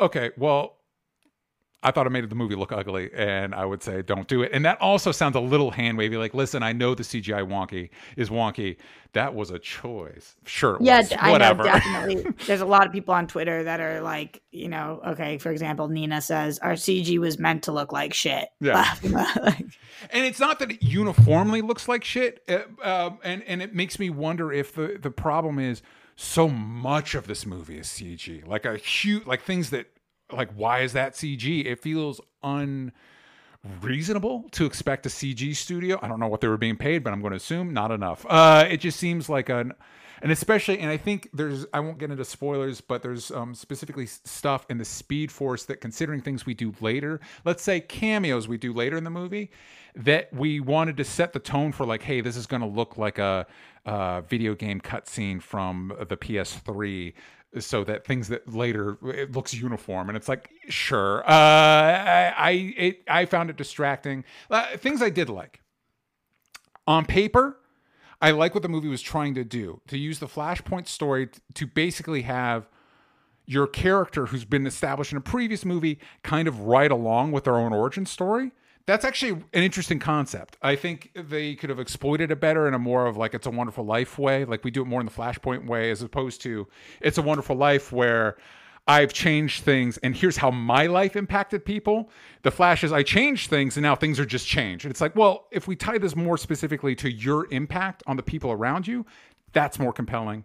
[0.00, 0.78] Okay, well,
[1.84, 4.50] I thought it made the movie look ugly, and I would say don't do it.
[4.52, 6.16] And that also sounds a little hand wavy.
[6.16, 8.76] Like, listen, I know the CGI wonky is wonky.
[9.12, 10.34] That was a choice.
[10.44, 11.12] Sure, Yeah, was.
[11.12, 11.62] I whatever.
[11.62, 12.26] know definitely.
[12.46, 15.86] There's a lot of people on Twitter that are like, you know, okay, for example,
[15.88, 18.48] Nina says our CG was meant to look like shit.
[18.60, 18.92] Yeah.
[20.10, 23.98] And it's not that it uniformly looks like shit, uh, um, and and it makes
[23.98, 25.82] me wonder if the the problem is
[26.16, 29.86] so much of this movie is CG, like a huge, like things that,
[30.32, 31.64] like why is that CG?
[31.64, 35.98] It feels unreasonable to expect a CG studio.
[36.02, 38.24] I don't know what they were being paid, but I'm going to assume not enough.
[38.28, 39.72] Uh, it just seems like an.
[40.24, 44.06] And especially, and I think there's, I won't get into spoilers, but there's um, specifically
[44.06, 48.56] stuff in the Speed Force that, considering things we do later, let's say cameos we
[48.56, 49.50] do later in the movie,
[49.94, 52.96] that we wanted to set the tone for like, hey, this is going to look
[52.96, 53.46] like a,
[53.84, 57.12] uh video game cutscene from the PS3,
[57.58, 62.50] so that things that later it looks uniform, and it's like, sure, uh, I I,
[62.76, 64.24] it, I found it distracting.
[64.50, 65.60] Uh, things I did like
[66.86, 67.58] on paper.
[68.24, 71.66] I like what the movie was trying to do to use the Flashpoint story to
[71.66, 72.70] basically have
[73.44, 77.56] your character who's been established in a previous movie kind of ride along with their
[77.56, 78.52] own origin story.
[78.86, 80.56] That's actually an interesting concept.
[80.62, 83.50] I think they could have exploited it better in a more of like it's a
[83.50, 84.46] wonderful life way.
[84.46, 86.66] Like we do it more in the Flashpoint way as opposed to
[87.02, 88.38] it's a wonderful life where
[88.86, 92.10] I've changed things and here's how my life impacted people.
[92.42, 94.84] The Flash is I changed things and now things are just changed.
[94.84, 98.22] And it's like, well, if we tie this more specifically to your impact on the
[98.22, 99.06] people around you,
[99.52, 100.44] that's more compelling.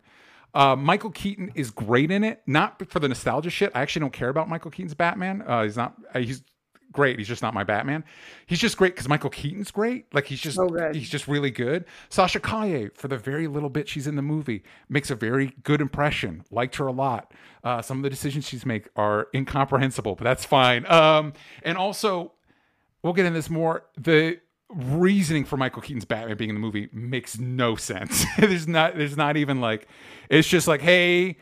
[0.54, 3.72] Uh, Michael Keaton is great in it, not for the nostalgia shit.
[3.76, 5.44] I actually don't care about Michael Keaton's Batman.
[5.46, 5.96] Uh, he's not.
[6.14, 6.44] Uh, he's
[6.92, 7.18] great.
[7.18, 8.04] He's just not my Batman.
[8.46, 10.14] He's just great because Michael Keaton's great.
[10.14, 11.86] Like he's just So he's just really good.
[12.10, 15.82] Sasha Calle, for the very little bit she's in the movie, makes a very good
[15.82, 16.44] impression.
[16.52, 17.34] Liked her a lot.
[17.64, 20.86] Uh, some of the decisions she's make are incomprehensible, but that's fine.
[20.92, 21.34] Um,
[21.64, 22.34] and also,
[23.04, 23.86] we'll get into this more.
[23.98, 28.26] The reasoning for Michael Keaton's Batman being in the movie makes no sense.
[28.38, 29.88] there's not there's not even like
[30.30, 31.38] it's just like, hey,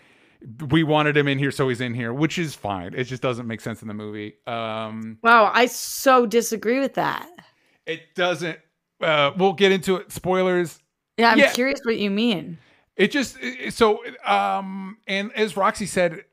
[0.70, 2.94] we wanted him in here, so he's in here, which is fine.
[2.94, 4.36] It just doesn't make sense in the movie.
[4.46, 7.30] Um Wow, I so disagree with that.
[7.86, 8.60] it doesn't
[9.02, 10.12] uh we'll get into it.
[10.12, 10.80] Spoilers.
[11.18, 11.52] Yeah, I'm Yeah.
[11.54, 12.58] curious what you mean.
[12.96, 16.24] It just it- so um and as Roxy said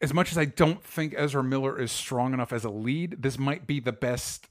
[0.00, 3.38] as much as I don't think Ezra Miller is strong enough as a lead, this
[3.38, 4.46] might be the best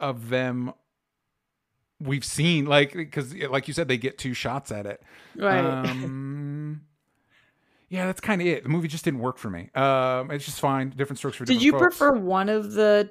[0.00, 0.72] of them
[1.98, 5.00] we've seen like because like you said they get two shots at it
[5.34, 5.64] Right.
[5.64, 6.02] um
[7.88, 10.60] yeah that's kind of it the movie just didn't work for me um it's just
[10.60, 11.82] fine different strokes for Did different Did you folks.
[11.98, 13.10] prefer one of the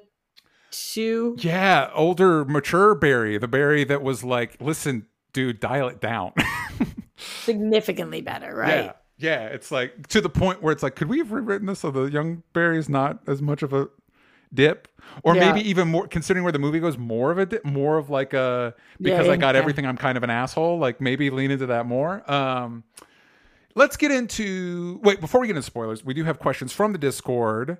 [0.70, 1.36] two?
[1.40, 6.32] yeah older mature barry the barry that was like listen dude dial it down
[7.16, 8.84] Significantly better, right?
[8.84, 9.46] Yeah, yeah.
[9.46, 12.04] It's like to the point where it's like, could we have rewritten this so the
[12.04, 13.88] young Barry is not as much of a
[14.52, 14.86] dip,
[15.22, 15.52] or Yeah.
[15.52, 18.34] maybe even more, considering where the movie goes, more of a dip, more of like
[18.34, 19.60] a Yeah, because I got yeah.
[19.62, 20.78] everything, I'm kind of an asshole.
[20.78, 22.30] Like maybe lean into that more.
[22.30, 22.84] Um,
[23.76, 26.04] let's get into wait before we get into spoilers.
[26.04, 27.78] We do have questions from the Discord.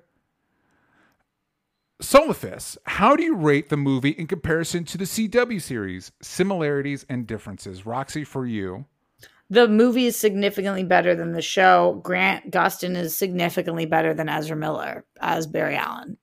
[2.01, 6.11] Solifis, how do you rate the movie in comparison to the CW series?
[6.21, 7.87] Similarities and differences.
[7.87, 8.85] Roxy, for you.
[9.49, 11.99] The movie is significantly better than the show.
[12.03, 16.17] Grant Gustin is significantly better than Ezra Miller as Barry Allen.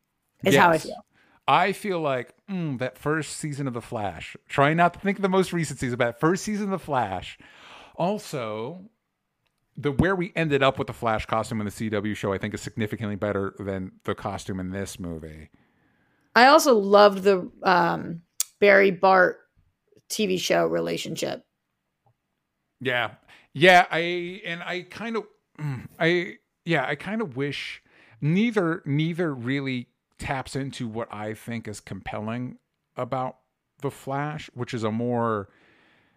[0.44, 1.04] Is how I feel.
[1.48, 4.36] I feel like mm, that first season of The Flash.
[4.48, 6.78] trying not to think of the most recent season, but that first season of The
[6.78, 7.38] Flash.
[7.96, 8.82] Also,
[9.76, 12.54] the where we ended up with the Flash costume in the CW show, I think,
[12.54, 15.50] is significantly better than the costume in this movie.
[16.34, 18.22] I also loved the um,
[18.60, 19.38] Barry Bart
[20.08, 21.44] TV show relationship.
[22.80, 23.12] Yeah,
[23.52, 23.86] yeah.
[23.90, 25.24] I and I kind of,
[25.98, 27.82] I yeah, I kind of wish
[28.20, 32.58] neither neither really taps into what I think is compelling
[32.96, 33.36] about
[33.80, 35.48] the Flash, which is a more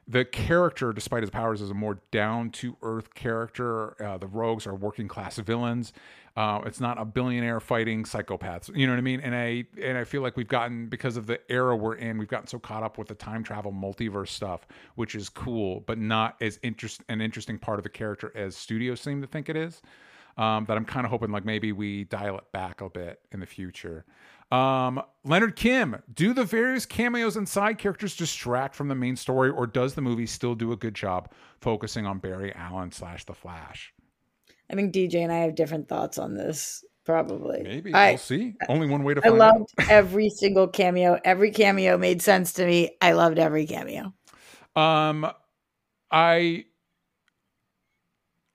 [0.07, 4.01] the character, despite his powers, is a more down to earth character.
[4.01, 5.91] Uh, the rogues are working class villains.
[6.37, 8.73] Uh, it's not a billionaire fighting psychopaths.
[8.75, 9.19] You know what I mean?
[9.21, 12.27] And I and I feel like we've gotten because of the era we're in, we've
[12.27, 16.35] gotten so caught up with the time travel multiverse stuff, which is cool, but not
[16.39, 19.81] as interest an interesting part of the character as studios seem to think it is.
[20.37, 23.39] Um, that I'm kind of hoping like maybe we dial it back a bit in
[23.39, 24.05] the future.
[24.51, 29.49] Um, Leonard Kim, do the various cameos and side characters distract from the main story,
[29.49, 33.33] or does the movie still do a good job focusing on Barry Allen slash the
[33.33, 33.93] Flash?
[34.69, 36.83] I think DJ and I have different thoughts on this.
[37.05, 37.61] Probably.
[37.63, 38.53] Maybe I, we'll see.
[38.67, 39.41] Only one way to I find out.
[39.41, 41.17] I loved every single cameo.
[41.23, 42.97] Every cameo made sense to me.
[43.01, 44.13] I loved every cameo.
[44.75, 45.25] Um,
[46.11, 46.65] I,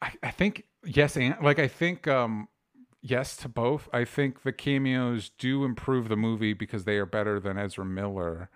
[0.03, 2.47] I, I think yes, and like I think um,
[3.03, 3.89] yes to both.
[3.93, 8.49] I think the cameos do improve the movie because they are better than Ezra Miller,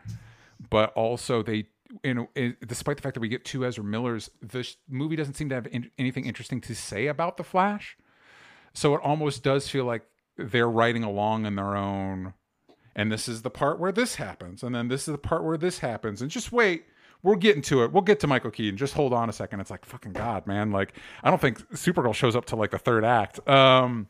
[0.71, 1.67] but also they.
[2.03, 5.49] In, in, despite the fact that we get two Ezra Millers, the movie doesn't seem
[5.51, 7.97] to have in, anything interesting to say about the Flash.
[8.75, 10.03] So it almost does feel like
[10.37, 12.35] they're writing along in their own.
[12.97, 15.59] And this is the part where this happens, and then this is the part where
[15.59, 16.87] this happens, and just wait.
[17.23, 17.93] We're getting to it.
[17.93, 18.77] We'll get to Michael Keaton.
[18.77, 19.61] Just hold on a second.
[19.61, 20.71] It's like fucking god, man.
[20.71, 20.93] Like
[21.23, 23.47] I don't think Supergirl shows up to like the third act.
[23.49, 24.09] Um,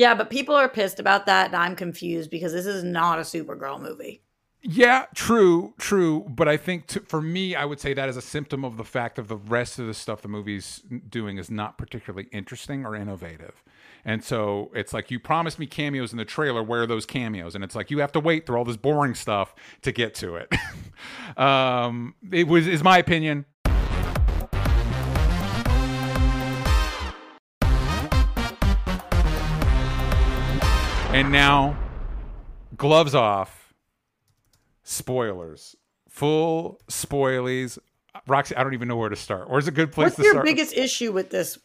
[0.00, 3.20] Yeah, but people are pissed about that, and I'm confused because this is not a
[3.20, 4.22] Supergirl movie.
[4.62, 6.24] Yeah, true, true.
[6.26, 8.84] But I think to, for me, I would say that is a symptom of the
[8.84, 12.96] fact of the rest of the stuff the movie's doing is not particularly interesting or
[12.96, 13.62] innovative.
[14.02, 16.62] And so it's like you promised me cameos in the trailer.
[16.62, 17.54] Where are those cameos?
[17.54, 20.36] And it's like you have to wait through all this boring stuff to get to
[20.36, 20.50] it.
[21.36, 23.44] um, it was is my opinion.
[31.20, 31.76] And now,
[32.78, 33.74] gloves off.
[34.84, 35.76] Spoilers,
[36.08, 37.78] full spoilies.
[38.26, 39.50] Roxy, I don't even know where to start.
[39.50, 40.36] Where's a good place What's to start?
[40.36, 41.58] What's your biggest issue with this?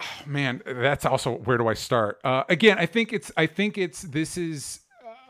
[0.00, 2.20] oh, man, that's also where do I start?
[2.22, 4.82] Uh, again, I think it's I think it's this is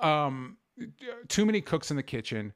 [0.02, 0.58] um,
[1.28, 2.52] too many cooks in the kitchen.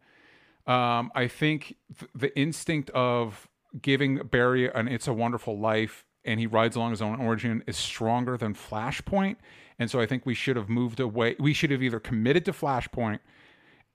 [0.67, 3.49] Um, I think th- the instinct of
[3.81, 7.77] giving Barry an "It's a Wonderful Life" and he rides along his own origin is
[7.77, 9.37] stronger than Flashpoint,
[9.79, 11.37] and so I think we should have moved away.
[11.39, 13.21] We should have either committed to Flashpoint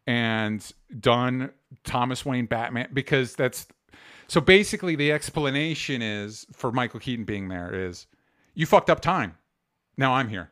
[0.07, 1.51] and done
[1.83, 3.67] Thomas Wayne Batman because that's
[4.27, 8.07] so basically the explanation is for Michael Keaton being there is
[8.53, 9.37] you fucked up time.
[9.97, 10.51] Now I'm here.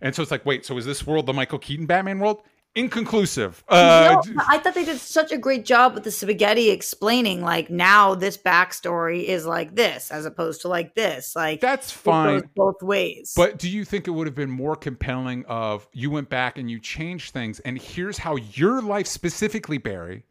[0.00, 2.42] And so it's like, wait, so is this world the Michael Keaton Batman world?
[2.74, 3.62] Inconclusive.
[3.68, 7.70] Uh, No, I thought they did such a great job with the spaghetti explaining like
[7.70, 11.36] now this backstory is like this as opposed to like this.
[11.36, 12.50] Like that's fine.
[12.56, 13.32] both ways.
[13.36, 16.68] But do you think it would have been more compelling of you went back and
[16.68, 20.24] you changed things and here's how your life specifically, Barry,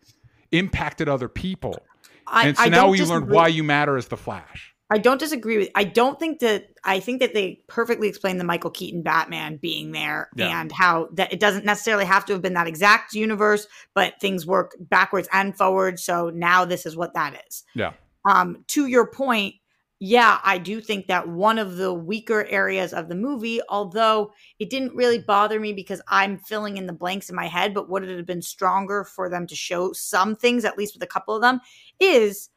[0.51, 1.81] impacted other people?
[2.27, 4.72] I, and so I now we learned why you matter as the Flash.
[4.93, 5.69] I don't disagree with.
[5.75, 6.67] I don't think that.
[6.83, 10.61] I think that they perfectly explained the Michael Keaton Batman being there Yeah.
[10.61, 13.65] and how that it doesn't necessarily have to have been that exact universe,
[13.95, 16.03] but things work backwards and forwards.
[16.03, 17.63] So now this is what that is.
[17.73, 17.93] Yeah.
[18.25, 19.55] Um, to your point,
[19.99, 24.69] yeah, I do think that one of the weaker areas of the movie, although it
[24.69, 28.03] didn't really bother me because I'm filling in the blanks in my head, but would
[28.03, 31.33] it have been stronger for them to show some things, at least with a couple
[31.33, 31.61] of them,
[32.01, 32.49] is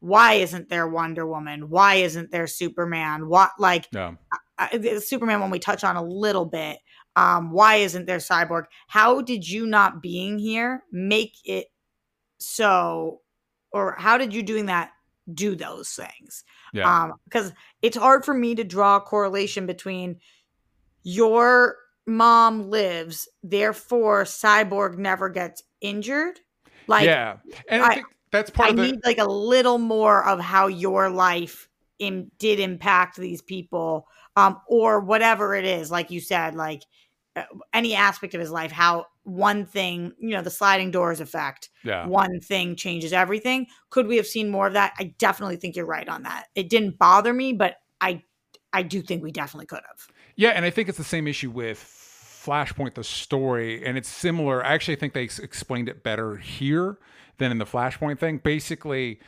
[0.00, 1.68] why isn't there Wonder Woman?
[1.68, 3.28] Why isn't there Superman?
[3.28, 3.88] What like
[4.58, 6.78] uh, the Superman when we touch on a little bit.
[7.16, 8.64] Um, why isn't there Cyborg?
[8.86, 11.66] How did you not being here make it
[12.38, 13.22] so,
[13.72, 14.90] or how did you doing that
[15.32, 16.44] do those things?
[16.72, 17.02] Yeah.
[17.04, 20.20] Um, because it's hard for me to draw a correlation between
[21.02, 21.76] your
[22.06, 26.38] mom lives, therefore Cyborg never gets injured.
[26.86, 27.38] Like, yeah.
[27.68, 30.40] And I, I- think that's part I of the need like a little more of
[30.40, 31.68] how your life
[31.98, 34.06] Im- did impact these people,
[34.36, 35.90] um, or whatever it is.
[35.90, 36.84] Like you said, like
[37.34, 41.70] uh, any aspect of his life, how one thing, you know, the sliding doors effect,
[41.84, 42.06] yeah.
[42.06, 43.66] one thing changes everything.
[43.90, 44.94] Could we have seen more of that?
[44.98, 46.46] I definitely think you're right on that.
[46.54, 48.22] It didn't bother me, but I,
[48.72, 50.06] I do think we definitely could have.
[50.36, 52.07] Yeah, and I think it's the same issue with
[52.48, 54.64] Flashpoint, the story, and it's similar.
[54.64, 56.98] I actually think they ex- explained it better here
[57.36, 58.38] than in the Flashpoint thing.
[58.38, 59.20] Basically,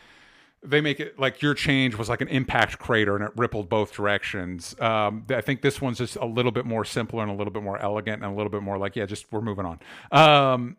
[0.63, 3.93] they make it like your change was like an impact crater and it rippled both
[3.93, 4.75] directions.
[4.81, 7.63] Um, I think this one's just a little bit more simpler and a little bit
[7.63, 9.79] more elegant and a little bit more like, yeah, just we're moving on.
[10.13, 10.77] Um,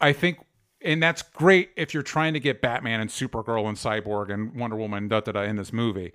[0.00, 0.38] I think,
[0.82, 4.76] and that's great if you're trying to get Batman and Supergirl and Cyborg and Wonder
[4.76, 6.12] Woman da da da in this movie.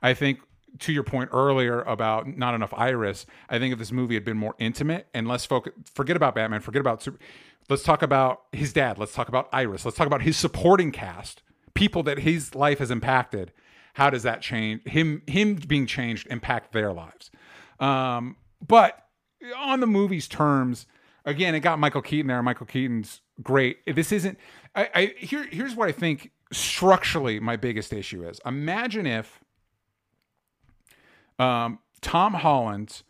[0.00, 0.40] I think
[0.80, 4.36] to your point earlier about not enough Iris, I think if this movie had been
[4.36, 7.18] more intimate and less focus, forget about Batman, forget about Super.
[7.68, 8.98] Let's talk about his dad.
[8.98, 9.84] Let's talk about Iris.
[9.84, 11.42] Let's talk about his supporting cast,
[11.74, 13.52] people that his life has impacted.
[13.94, 15.22] How does that change him?
[15.26, 17.30] Him being changed impact their lives.
[17.78, 18.98] Um, but
[19.56, 20.86] on the movie's terms,
[21.24, 22.42] again, it got Michael Keaton there.
[22.42, 23.78] Michael Keaton's great.
[23.86, 24.38] This isn't.
[24.74, 25.46] I, I here.
[25.50, 28.40] Here's what I think structurally my biggest issue is.
[28.44, 29.41] Imagine if
[31.42, 33.02] um, Tom Holland's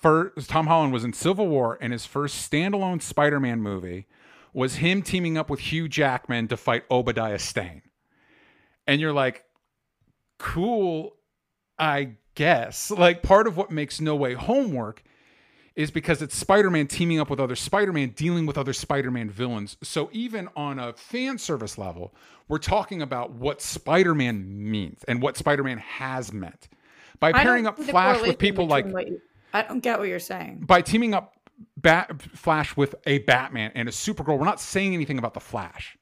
[0.00, 4.06] first Tom Holland was in Civil War and his first standalone Spider-Man movie
[4.52, 7.82] was him teaming up with Hugh Jackman to fight Obadiah Stane.
[8.86, 9.44] And you're like,
[10.38, 11.16] cool,
[11.78, 12.90] I guess.
[12.90, 15.02] Like part of what makes No Way Home work
[15.76, 19.76] is because it's Spider-Man teaming up with other Spider-Man dealing with other Spider-Man villains.
[19.82, 22.12] So even on a fan service level,
[22.48, 26.68] we're talking about what Spider-Man means and what Spider-Man has meant.
[27.20, 29.20] By pairing up Flash with people like you-
[29.52, 30.60] I don't get what you're saying.
[30.66, 31.34] by teaming up
[31.76, 35.98] Bat- Flash with a Batman and a Supergirl, we're not saying anything about the Flash.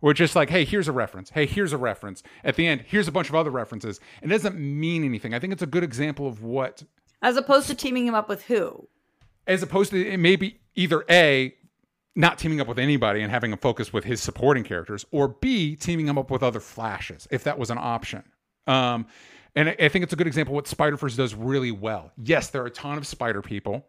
[0.00, 1.30] We're just like, hey, here's a reference.
[1.30, 2.22] Hey, here's a reference.
[2.44, 4.00] At the end, here's a bunch of other references.
[4.22, 5.34] It doesn't mean anything.
[5.34, 6.84] I think it's a good example of what,
[7.22, 8.88] As opposed to teaming him up with who?
[9.46, 11.54] as opposed to it maybe either A,
[12.14, 15.74] not teaming up with anybody and having a focus with his supporting characters, or B,
[15.74, 18.22] teaming him up with other Flashes, if that was an option.
[18.66, 19.06] Um,
[19.56, 22.12] and I, think it's a good example what Spider Verse does really well.
[22.22, 23.86] Yes, there are a ton of Spider people,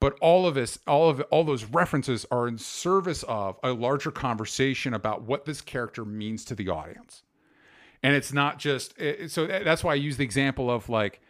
[0.00, 4.10] but all of this, all of all those references are in service of a larger
[4.10, 7.22] conversation about what this character means to the audience.
[8.02, 8.94] And it's not just
[9.28, 11.20] so that's why I use the example of like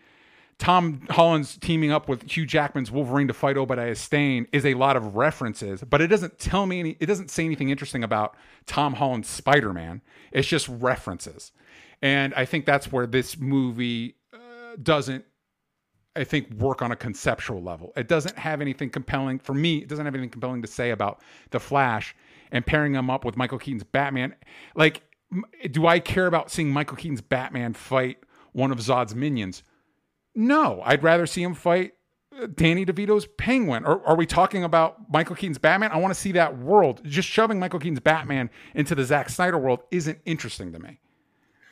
[0.63, 4.97] Tom Holland's teaming up with Hugh Jackman's Wolverine to fight Obadiah Stane is a lot
[4.97, 8.95] of references, but it doesn't tell me any, it doesn't say anything interesting about Tom
[8.95, 10.03] Holland's Spider Man.
[10.31, 11.51] It's just references.
[12.03, 15.25] And I think that's where this movie uh, doesn't,
[16.17, 17.93] I think, work on a conceptual level.
[17.97, 21.23] It doesn't have anything compelling, for me, it doesn't have anything compelling to say about
[21.51, 22.15] The Flash
[22.51, 24.35] and pairing them up with Michael Keaton's Batman.
[24.75, 25.03] Like,
[25.71, 28.19] do I care about seeing Michael Keaton's Batman fight
[28.53, 29.63] one of Zod's minions?
[30.35, 31.93] No, I'd rather see him fight
[32.39, 33.85] uh, Danny DeVito's Penguin.
[33.85, 35.93] Or are we talking about Michael Keaton's Batman?
[35.93, 37.01] I want to see that world.
[37.05, 40.99] Just shoving Michael Keaton's Batman into the Zack Snyder world isn't interesting to me.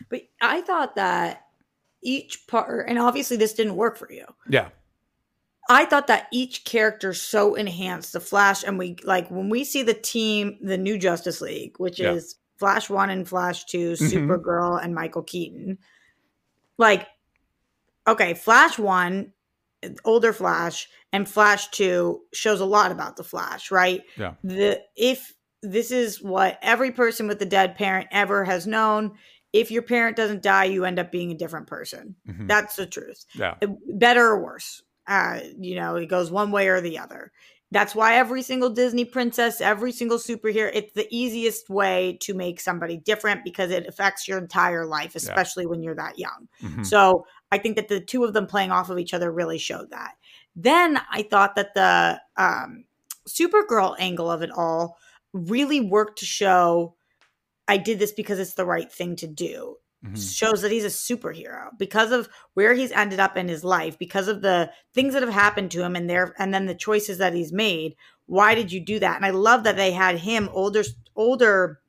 [0.08, 1.46] But I thought that
[2.02, 4.24] each part, and obviously this didn't work for you.
[4.48, 4.68] Yeah.
[5.68, 9.82] I thought that each character so enhanced the Flash, and we like when we see
[9.82, 12.12] the team, the new Justice League, which Yeah.
[12.12, 14.10] is Flash One and Flash 2 Mhm.
[14.10, 15.78] Supergirl and Michael Keaton.
[16.78, 17.06] Like,
[18.06, 19.32] okay, Flash One,
[20.04, 24.02] older Flash, and Flash Two shows a lot about the Flash, right?
[24.16, 24.34] Yeah.
[24.42, 29.18] The if this is what every person with a dead parent ever has known.
[29.52, 32.14] If your parent doesn't die, you end up being a different person.
[32.28, 32.46] Mhm.
[32.46, 33.56] That's the truth Yeah.
[33.88, 34.82] better or worse.
[35.06, 37.32] Uh, you know, it goes one way or the other.
[37.72, 42.60] That's why every single Disney princess, every single superhero, it's the easiest way to make
[42.60, 46.48] somebody different because it affects your entire life, especially when you're that young.
[46.62, 46.84] Mhm.
[46.84, 49.90] So I think that the two of them playing off of each other really showed
[49.90, 50.14] that.
[50.56, 52.84] Then I thought that the um,
[53.28, 54.98] Supergirl angle of it all
[55.32, 56.96] really worked to show
[57.70, 59.76] I did this because it's the right thing to do.
[60.04, 60.34] Mhm.
[60.34, 64.28] shows that he's a superhero because of where he's ended up in his life because
[64.28, 67.34] of the things that have happened to him and there and then the choices that
[67.34, 67.94] he's made.
[68.24, 69.16] Why did you do that?
[69.16, 70.84] And i love that they had him older
[71.16, 71.82] older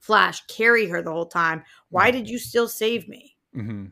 [0.00, 1.64] flash carry her the whole time.
[1.88, 3.36] Why did you still save me?
[3.56, 3.88] Mhm.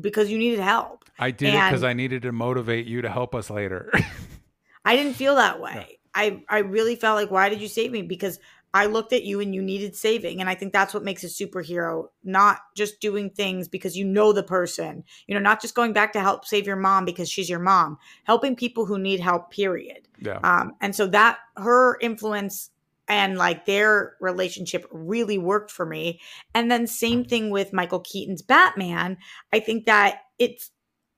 [0.00, 1.04] because you needed help.
[1.18, 3.90] I did it because I needed to motivate you to help us later.
[4.84, 5.98] i didn't feel that way.
[6.14, 8.02] I i really felt like why did you save me?
[8.02, 8.38] Because
[8.74, 10.40] I looked at you and you needed saving.
[10.40, 14.32] And I think that's what makes a superhero not just doing things because you know
[14.32, 17.50] the person, you know, not just going back to help save your mom because she's
[17.50, 20.08] your mom, helping people who need help, period.
[20.18, 20.38] yeah.
[20.42, 22.70] Um, and so that her influence
[23.08, 26.20] and like their relationship really worked for me.
[26.54, 29.18] And then same thing with Michael Keaton's Batman.
[29.52, 30.70] I think that it's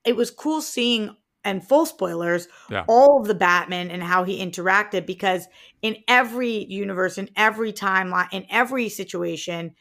[0.05, 2.85] it was cool seeing and full spoilers Yeah.
[2.89, 5.47] all of the Batman and how he interacted because
[5.83, 9.75] in every universe, in every timeline, in every situation,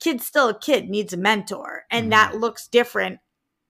[0.00, 1.84] kid's still a kid, needs a mentor.
[1.90, 2.10] And Mhm.
[2.10, 3.20] that looks different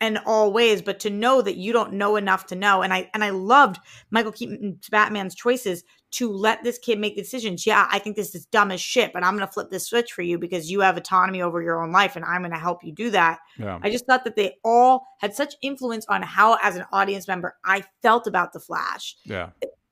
[0.00, 0.82] in all ways.
[0.82, 3.78] But to know that you don't know enough to know, and I and I loved
[4.10, 7.66] Michael Keaton's Batman's choices to let this kid make decisions.
[7.66, 10.22] Yeah, I think this is dumb as shit, but I'm gonna flip this switch for
[10.22, 13.10] you because you have autonomy over your own life and I'm gonna help you do
[13.10, 13.40] that.
[13.58, 13.78] Yeah.
[13.82, 17.56] I just thought that they all had such influence on how, as an audience member,
[17.64, 19.16] I felt about the Flash.
[19.24, 19.50] Yeah.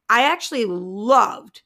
[0.09, 1.63] I actually loved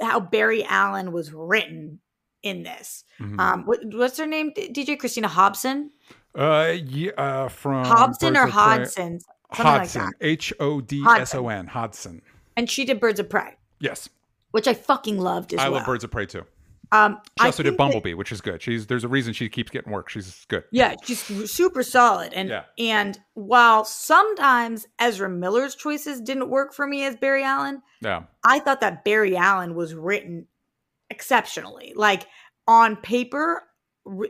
[0.00, 2.00] how Barry Allen was written
[2.42, 3.04] in this.
[3.18, 3.38] Mhm.
[3.40, 4.52] Um, what, what's her name?
[4.54, 5.90] DJ Christina Hobson,
[6.34, 10.12] Uh, yeah, uh, from Hobson Birds or Hodson, something like Hodson, that.
[10.20, 12.22] H O D S O N, Hodson.
[12.56, 14.08] And she did Birds of Prey, Yes,
[14.50, 15.78] which I fucking loved as I well.
[15.78, 16.44] love Birds of Prey too.
[16.90, 18.62] Um, She I also did think that- Bumblebee, which is good.
[18.62, 20.08] She's there's a reason she keeps getting work.
[20.08, 20.64] She's good.
[20.70, 21.20] Yeah, she's
[21.50, 22.32] super solid.
[22.32, 22.64] And Yeah.
[22.78, 28.60] and while sometimes Ezra Miller's choices didn't work for me as Barry Allen, Yeah, I
[28.60, 30.46] thought that Barry Allen was written
[31.10, 31.92] exceptionally.
[31.94, 32.26] Like
[32.66, 33.64] on paper,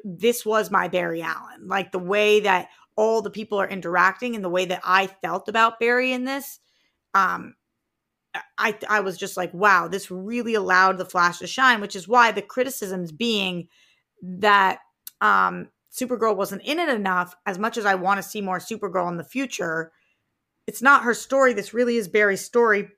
[0.05, 1.67] this was my Barry Allen.
[1.67, 5.49] Like the way that all the people are interacting and the way that I felt
[5.49, 6.59] about Barry in this,
[7.15, 7.55] um,
[8.57, 12.09] I I was just like, wow, this really allowed the Flash to shine, which is
[12.09, 13.69] why the criticisms being
[14.23, 14.81] that
[15.21, 17.35] um Supergirl wasn't in it enough.
[17.47, 19.93] As much as I want to see more Supergirl in the future,
[20.67, 21.53] it's not her story.
[21.53, 22.91] This really is Barry's story.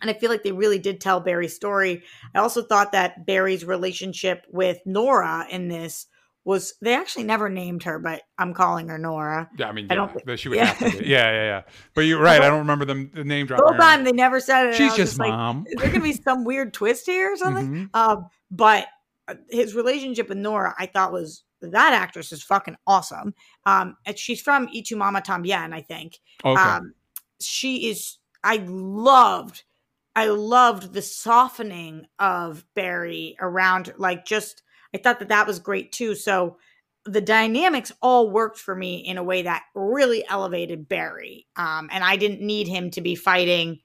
[0.00, 2.02] And I feel like they really did tell Barry's story.
[2.34, 6.06] I also thought that Barry's relationship with Nora in this
[6.44, 9.50] was they actually never named her, but I'm calling her Nora.
[9.58, 9.68] yeah.
[9.68, 10.64] I mean, I yeah, don't- that she would yeah.
[10.66, 10.98] have to.
[10.98, 11.04] Be.
[11.06, 11.62] Yeah, yeah, yeah.
[11.94, 12.40] But you're right.
[12.40, 13.66] I don't remember them the name The dropping.
[13.66, 14.74] whole time they never said it.
[14.76, 15.64] She's just like, mom.
[15.66, 17.90] is there gonna be some weird twist here or something?
[17.92, 17.96] Mhm.
[17.98, 18.86] Um, but
[19.26, 23.34] uh, his relationship with Nora, I thought was that actress is fucking awesome.
[23.66, 26.18] Um, and she's from Y Tu Mama Tambien, I think.
[26.44, 26.58] Okay.
[26.58, 26.94] Um,
[27.40, 28.16] she is.
[28.42, 29.64] I loved.
[30.18, 34.62] I loved the softening of Barry around, like just.
[34.92, 36.14] I thought that that was great too.
[36.14, 36.56] So
[37.04, 41.46] the dynamics all worked for me in a way that really elevated Barry.
[41.56, 43.78] Um, and I didn't need him to be fighting.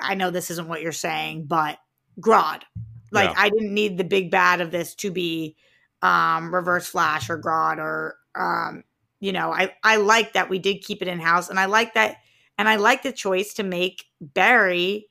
[0.00, 1.78] I know this isn't what you're saying, but
[2.20, 2.62] Grodd.
[3.10, 3.34] Like Yeah.
[3.38, 5.56] I didn't need the big bad of this to be
[6.02, 8.84] um Reverse Flash or Grodd or um
[9.20, 11.94] you know, I I like that we did keep it in house and I like
[11.94, 12.16] that
[12.58, 15.08] and I like the choice to make Barry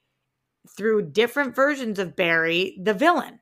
[0.68, 3.40] through different versions of Barry the villain.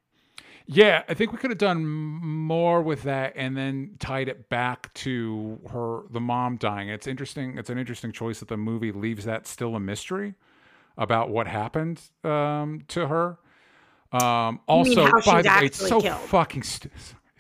[0.68, 4.94] Yeah, I think we could have done more with that and then tied it back
[4.96, 6.90] to her the mom dying.
[6.90, 7.58] It's interesting.
[7.58, 10.36] It's an interesting choice that the movie leaves that still a mystery
[10.98, 13.38] about what happened um, to her.
[14.12, 16.20] Um, also, by the way, it's so killed.
[16.22, 16.64] fucking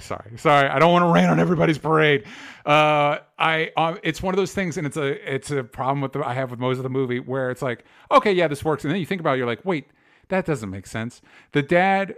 [0.02, 0.68] sorry, sorry.
[0.68, 2.26] I don't want to rain on everybody's parade.
[2.66, 6.14] Uh, I um, it's one of those things, and it's a it's a problem with
[6.14, 8.84] the, I have with most of the movie where it's like, okay, yeah, this works,
[8.84, 9.88] and then you think about it, you're like, wait,
[10.28, 11.22] that doesn't make sense.
[11.54, 12.16] The dad.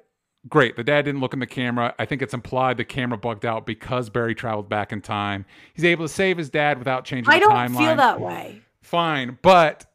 [0.50, 0.76] Great.
[0.76, 1.96] The dad didn't look in the camera.
[1.98, 5.46] I think it's implied the camera bugged out because Barry traveled back in time.
[5.74, 8.62] He's able to save his dad without changing I the don't timeline feel that way.
[8.82, 9.38] fine.
[9.42, 9.86] But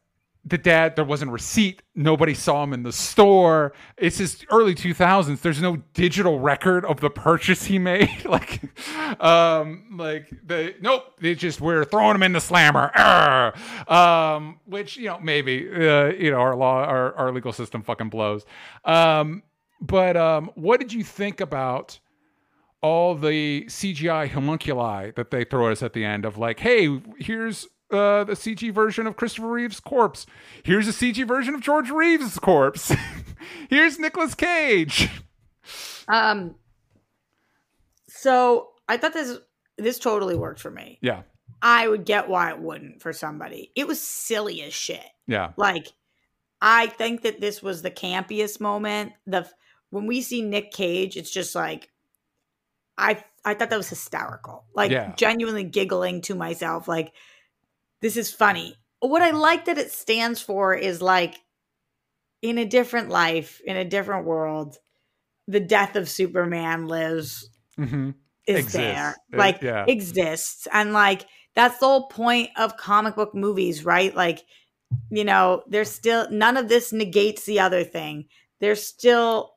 [0.49, 1.81] the dad, there wasn't a receipt.
[1.95, 3.73] Nobody saw him in the store.
[3.97, 5.41] It's his early 2000s.
[5.41, 8.25] There's no digital record of the purchase he made.
[8.25, 8.61] like,
[9.21, 11.19] um, like the nope.
[11.19, 12.91] They just we're throwing him in the slammer.
[12.95, 13.53] Arr!
[13.87, 18.09] Um, which you know maybe uh, you know our law, our our legal system fucking
[18.09, 18.45] blows.
[18.85, 19.43] Um,
[19.81, 21.99] but um, what did you think about?
[22.81, 27.01] all the CGI homunculi that they throw at us at the end of like, hey,
[27.19, 30.25] here's uh, the CG version of Christopher Reeve's corpse.
[30.63, 32.93] Here's a CG version of George Reeves' corpse.
[33.69, 35.09] here's Nicolas Cage.
[36.07, 36.55] Um,
[38.07, 39.37] so I thought this
[39.77, 40.97] this totally worked for me.
[41.01, 41.21] Yeah,
[41.61, 43.71] I would get why it wouldn't for somebody.
[43.75, 45.03] It was silly as shit.
[45.27, 45.87] yeah, Like,
[46.61, 49.13] I think that this was the campiest moment.
[49.25, 49.47] The
[49.89, 51.89] when we see Nick Cage, it's just like,
[52.97, 54.65] I I thought that was hysterical.
[54.75, 55.13] Like Yeah.
[55.15, 56.87] genuinely giggling to myself.
[56.87, 57.13] Like,
[58.01, 58.75] this is funny.
[58.99, 61.35] What I like that it stands for is like,
[62.41, 64.77] in a different life, in a different world,
[65.47, 68.11] the death of Superman lives hmm
[68.47, 68.73] is Exists.
[68.73, 69.85] there It- like yeah.
[69.87, 71.25] exists and like
[71.55, 74.39] that's the whole point of comic book movies right like
[75.11, 78.25] you know there's still none of this negates the other thing
[78.59, 79.51] there's still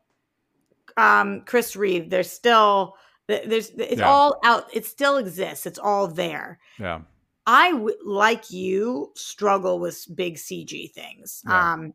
[0.96, 2.94] um chris reeve there's still
[3.28, 4.08] there's it's Yeah.
[4.08, 7.00] all out it still exists it's all there yeah,
[7.46, 11.42] I w- like you struggle with big CG things.
[11.46, 11.72] Yeah.
[11.72, 11.94] Um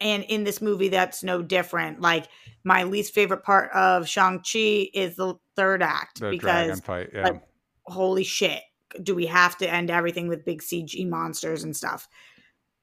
[0.00, 2.00] and in this movie that's no different.
[2.00, 2.28] Like
[2.64, 7.10] my least favorite part of Shang-Chi is the third act the dragon because fight.
[7.14, 7.42] Yeah, like,
[7.84, 8.62] holy shit,
[9.02, 12.08] do we have to end everything with big CG monsters and stuff?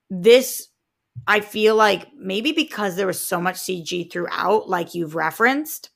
[0.10, 0.70] This
[1.28, 5.90] I feel like maybe because there was so much CG throughout like you've referenced,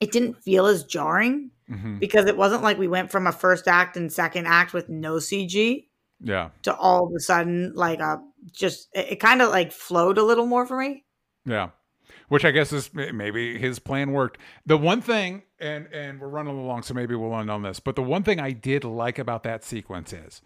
[0.00, 3.68] it didn't feel as jarring hmm because it wasn't like we went from a first
[3.68, 5.86] act and second act with no CG
[6.22, 8.20] yeah, to all of a sudden like a
[8.52, 11.04] just it, it kind of like flowed a little more for me.
[11.44, 11.70] yeah.
[12.28, 14.38] Which I guess is maybe his plan worked.
[14.64, 17.80] The one thing, and and we're running along, so maybe we'll end on this.
[17.80, 20.40] But the one thing I did like about that sequence is,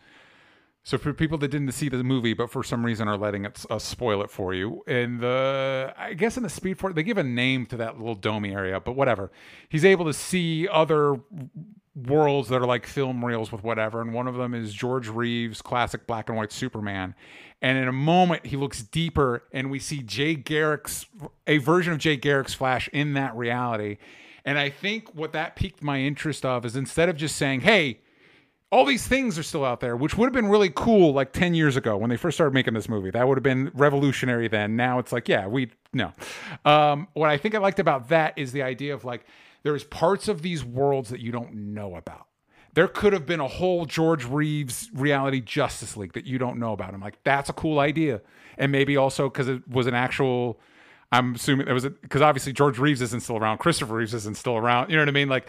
[0.87, 3.65] so for people that didn't see the movie, but for some reason are letting it
[3.71, 7.17] uh, spoil it for you, in the I guess in the Speed Force they give
[7.17, 9.33] a name to that little domey area, but whatever.
[9.71, 11.19] He's able to see other
[11.97, 15.63] worlds that are like film reels with whatever, and one of them is George Reeves'
[15.63, 17.15] classic black and white Superman.
[17.63, 21.07] And in a moment, he looks deeper, and we see Jay Garrick's
[21.47, 23.97] a version of Jay Garrick's Flash in that reality.
[24.45, 28.01] And I think what that piqued my interest of is instead of just saying, "Hey,
[28.75, 31.55] all these things are still out there," which would have been really cool like ten
[31.55, 33.11] years ago when they first started making this movie.
[33.11, 34.75] That would have been revolutionary then.
[34.75, 36.13] Now it's like, yeah, we no.
[36.65, 39.27] Um, what I think I liked about that is the idea of like
[39.63, 42.27] there's parts of these worlds that you don't know about.
[42.75, 46.73] There could have been a whole George Reeves reality Justice League that you don't know
[46.73, 46.93] about.
[46.93, 48.21] I'm like, that's a cool idea,
[48.59, 50.59] and maybe also because it was an actual.
[51.13, 54.57] I'm assuming it was because obviously George Reeves isn't still around, Christopher Reeves isn't still
[54.57, 54.91] around.
[54.91, 55.29] You know what I mean?
[55.29, 55.49] Like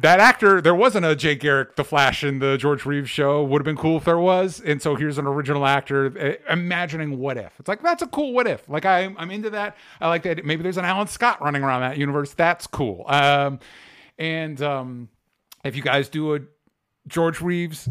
[0.00, 3.42] that actor, there wasn't a Jay Garrick, the Flash in the George Reeves show.
[3.42, 4.60] Would have been cool if there was.
[4.60, 7.52] And so here's an original actor eh, imagining what if.
[7.58, 8.68] It's like that's a cool what if.
[8.68, 9.76] Like I'm, I'm into that.
[10.00, 10.44] I like that.
[10.44, 12.32] Maybe there's an Alan Scott running around that universe.
[12.34, 13.04] That's cool.
[13.08, 13.58] Um,
[14.18, 15.08] and um,
[15.64, 16.40] if you guys do a
[17.08, 17.88] George Reeves.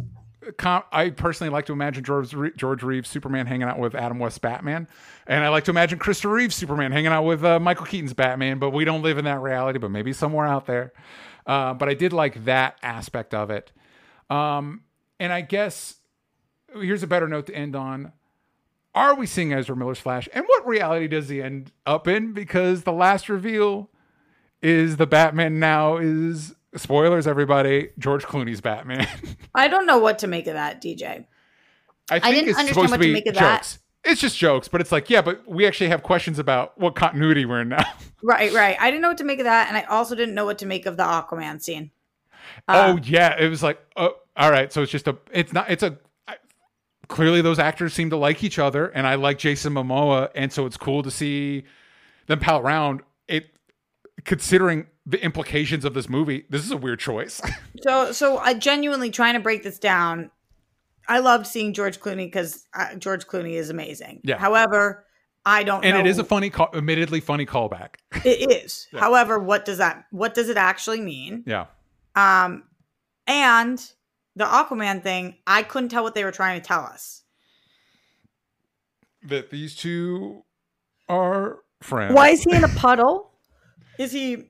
[0.57, 4.39] Com- I personally like to imagine George, George Reeves Superman hanging out with Adam West
[4.39, 4.87] Batman,
[5.25, 8.57] and I like to imagine Christopher Reeves Superman hanging out with uh, Michael Keaton's Batman.
[8.57, 10.93] But we don't live in that reality, but maybe somewhere out there.
[11.47, 13.71] Uh, but I did like that aspect of it,
[14.29, 14.83] um,
[15.19, 15.95] and I guess
[16.73, 18.11] here's a better note to end on.
[18.93, 22.33] Are we seeing Ezra Miller's Flash, and what reality does he end up in?
[22.33, 23.89] Because the last reveal
[24.61, 29.07] is the Batman now is spoilers everybody George Clooney's Batman.
[29.55, 31.25] I don't know what to make of that, DJ.
[32.09, 33.77] I think didn't it's understand supposed what to to make of that.
[34.07, 37.45] It's just jokes, but it's like, yeah, but we actually have questions about what continuity
[37.45, 37.83] we're in now.
[38.23, 38.75] Right, right.
[38.79, 40.65] I didn't know what to make of that, and I also didn't know what to
[40.65, 41.91] make of the Aquaman scene.
[42.67, 44.73] oh um, yeah, it was like, oh, all right.
[44.73, 45.97] So it's just a, it's not, it's a.
[46.27, 46.37] I,
[47.07, 50.65] clearly, those actors seem to like each other, and I like Jason Momoa, and so
[50.65, 51.63] it's cool to see
[52.25, 53.01] them pal around.
[53.27, 53.51] It,
[54.25, 57.41] considering the implications of this movie, this is a weird choice.
[57.83, 60.31] So, so I genuinely trying to break this down.
[61.07, 64.21] I loved seeing George Clooney because uh, George Clooney is amazing.
[64.23, 64.37] Yeah.
[64.37, 65.05] However,
[65.45, 65.99] I don't and know.
[66.01, 67.95] it is a funny, call, admittedly funny callback.
[68.25, 68.87] It is.
[68.93, 71.43] However, what does that what does it actually mean?
[71.45, 71.67] yeah.
[72.15, 72.63] Um
[73.25, 73.79] and
[74.35, 77.23] the Aquaman thing, I couldn't tell what they were trying to tell us.
[79.23, 80.43] That these two
[81.09, 82.13] are friends.
[82.13, 83.31] Why is he in a puddle?
[83.97, 84.49] Is he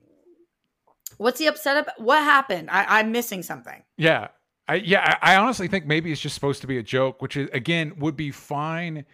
[1.18, 2.00] What's he upset about?
[2.00, 2.70] What happened?
[2.70, 3.82] I, I'm missing something.
[3.96, 4.28] Yeah.
[4.68, 7.36] I yeah, I, I honestly think maybe it's just supposed to be a joke, which
[7.36, 9.04] is again would be fine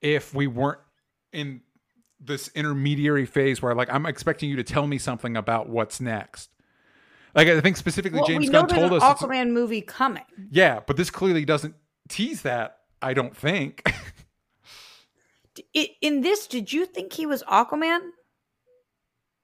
[0.00, 0.80] if we weren't
[1.32, 1.60] in
[2.20, 6.50] this intermediary phase where like I'm expecting you to tell me something about what's next.
[7.34, 10.24] Like I think specifically Well, James Gunn told an us Aquaman movie coming.
[10.50, 11.74] Yeah, but this clearly doesn't
[12.08, 13.92] tease that, I don't think.
[16.02, 18.00] In this, did you think he was Aquaman?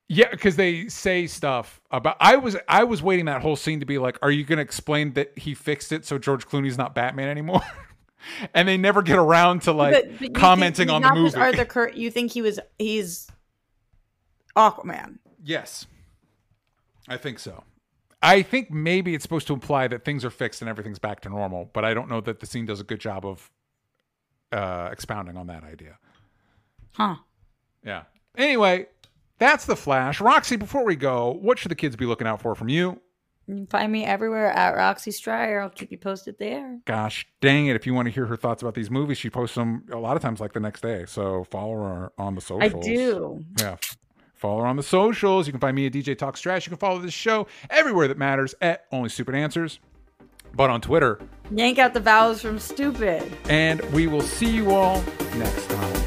[0.08, 3.86] Yeah, because they say stuff about I was I was waiting that whole scene to
[3.86, 7.28] be like, are you gonna explain that he fixed it so George Clooney's not Batman
[7.28, 7.60] anymore?
[8.54, 11.36] and they never get around to like But- but commenting on the movie.
[11.36, 13.30] Arthur Cur- you think he was he's
[14.56, 15.18] Aquaman?
[15.44, 15.86] Yes.
[17.08, 17.64] I think so.
[18.20, 21.28] I think maybe it's supposed to imply that things are fixed and everything's back to
[21.28, 23.50] normal, but I don't know that the scene does a good job of
[24.50, 25.98] uh, expounding on that idea.
[26.92, 27.16] Huh?
[27.84, 28.02] Yeah.
[28.36, 28.86] Anyway,
[29.38, 30.20] that's the Flash.
[30.20, 33.00] Roxy, before we go, what should the kids be looking out for from you?
[33.46, 35.62] You can find me everywhere at Roxy Striar.
[35.62, 36.80] I'll keep you posted there.
[36.84, 37.76] Gosh dang it.
[37.76, 40.16] If you want to hear her thoughts about these movies, she posts them a lot
[40.16, 41.06] of times like the next day.
[41.06, 42.74] So follow her on the socials.
[42.74, 43.42] I do.
[43.58, 43.76] Yeah.
[44.34, 45.46] Follow her on the socials.
[45.46, 46.66] You can find me at DJ Talk Trash.
[46.66, 49.80] You can follow this show everywhere that matters at Only Stupid Answers,
[50.54, 51.18] but on Twitter.
[51.50, 53.34] Yank out the vowels from stupid.
[53.48, 55.02] And we will see you all
[55.34, 55.97] next time.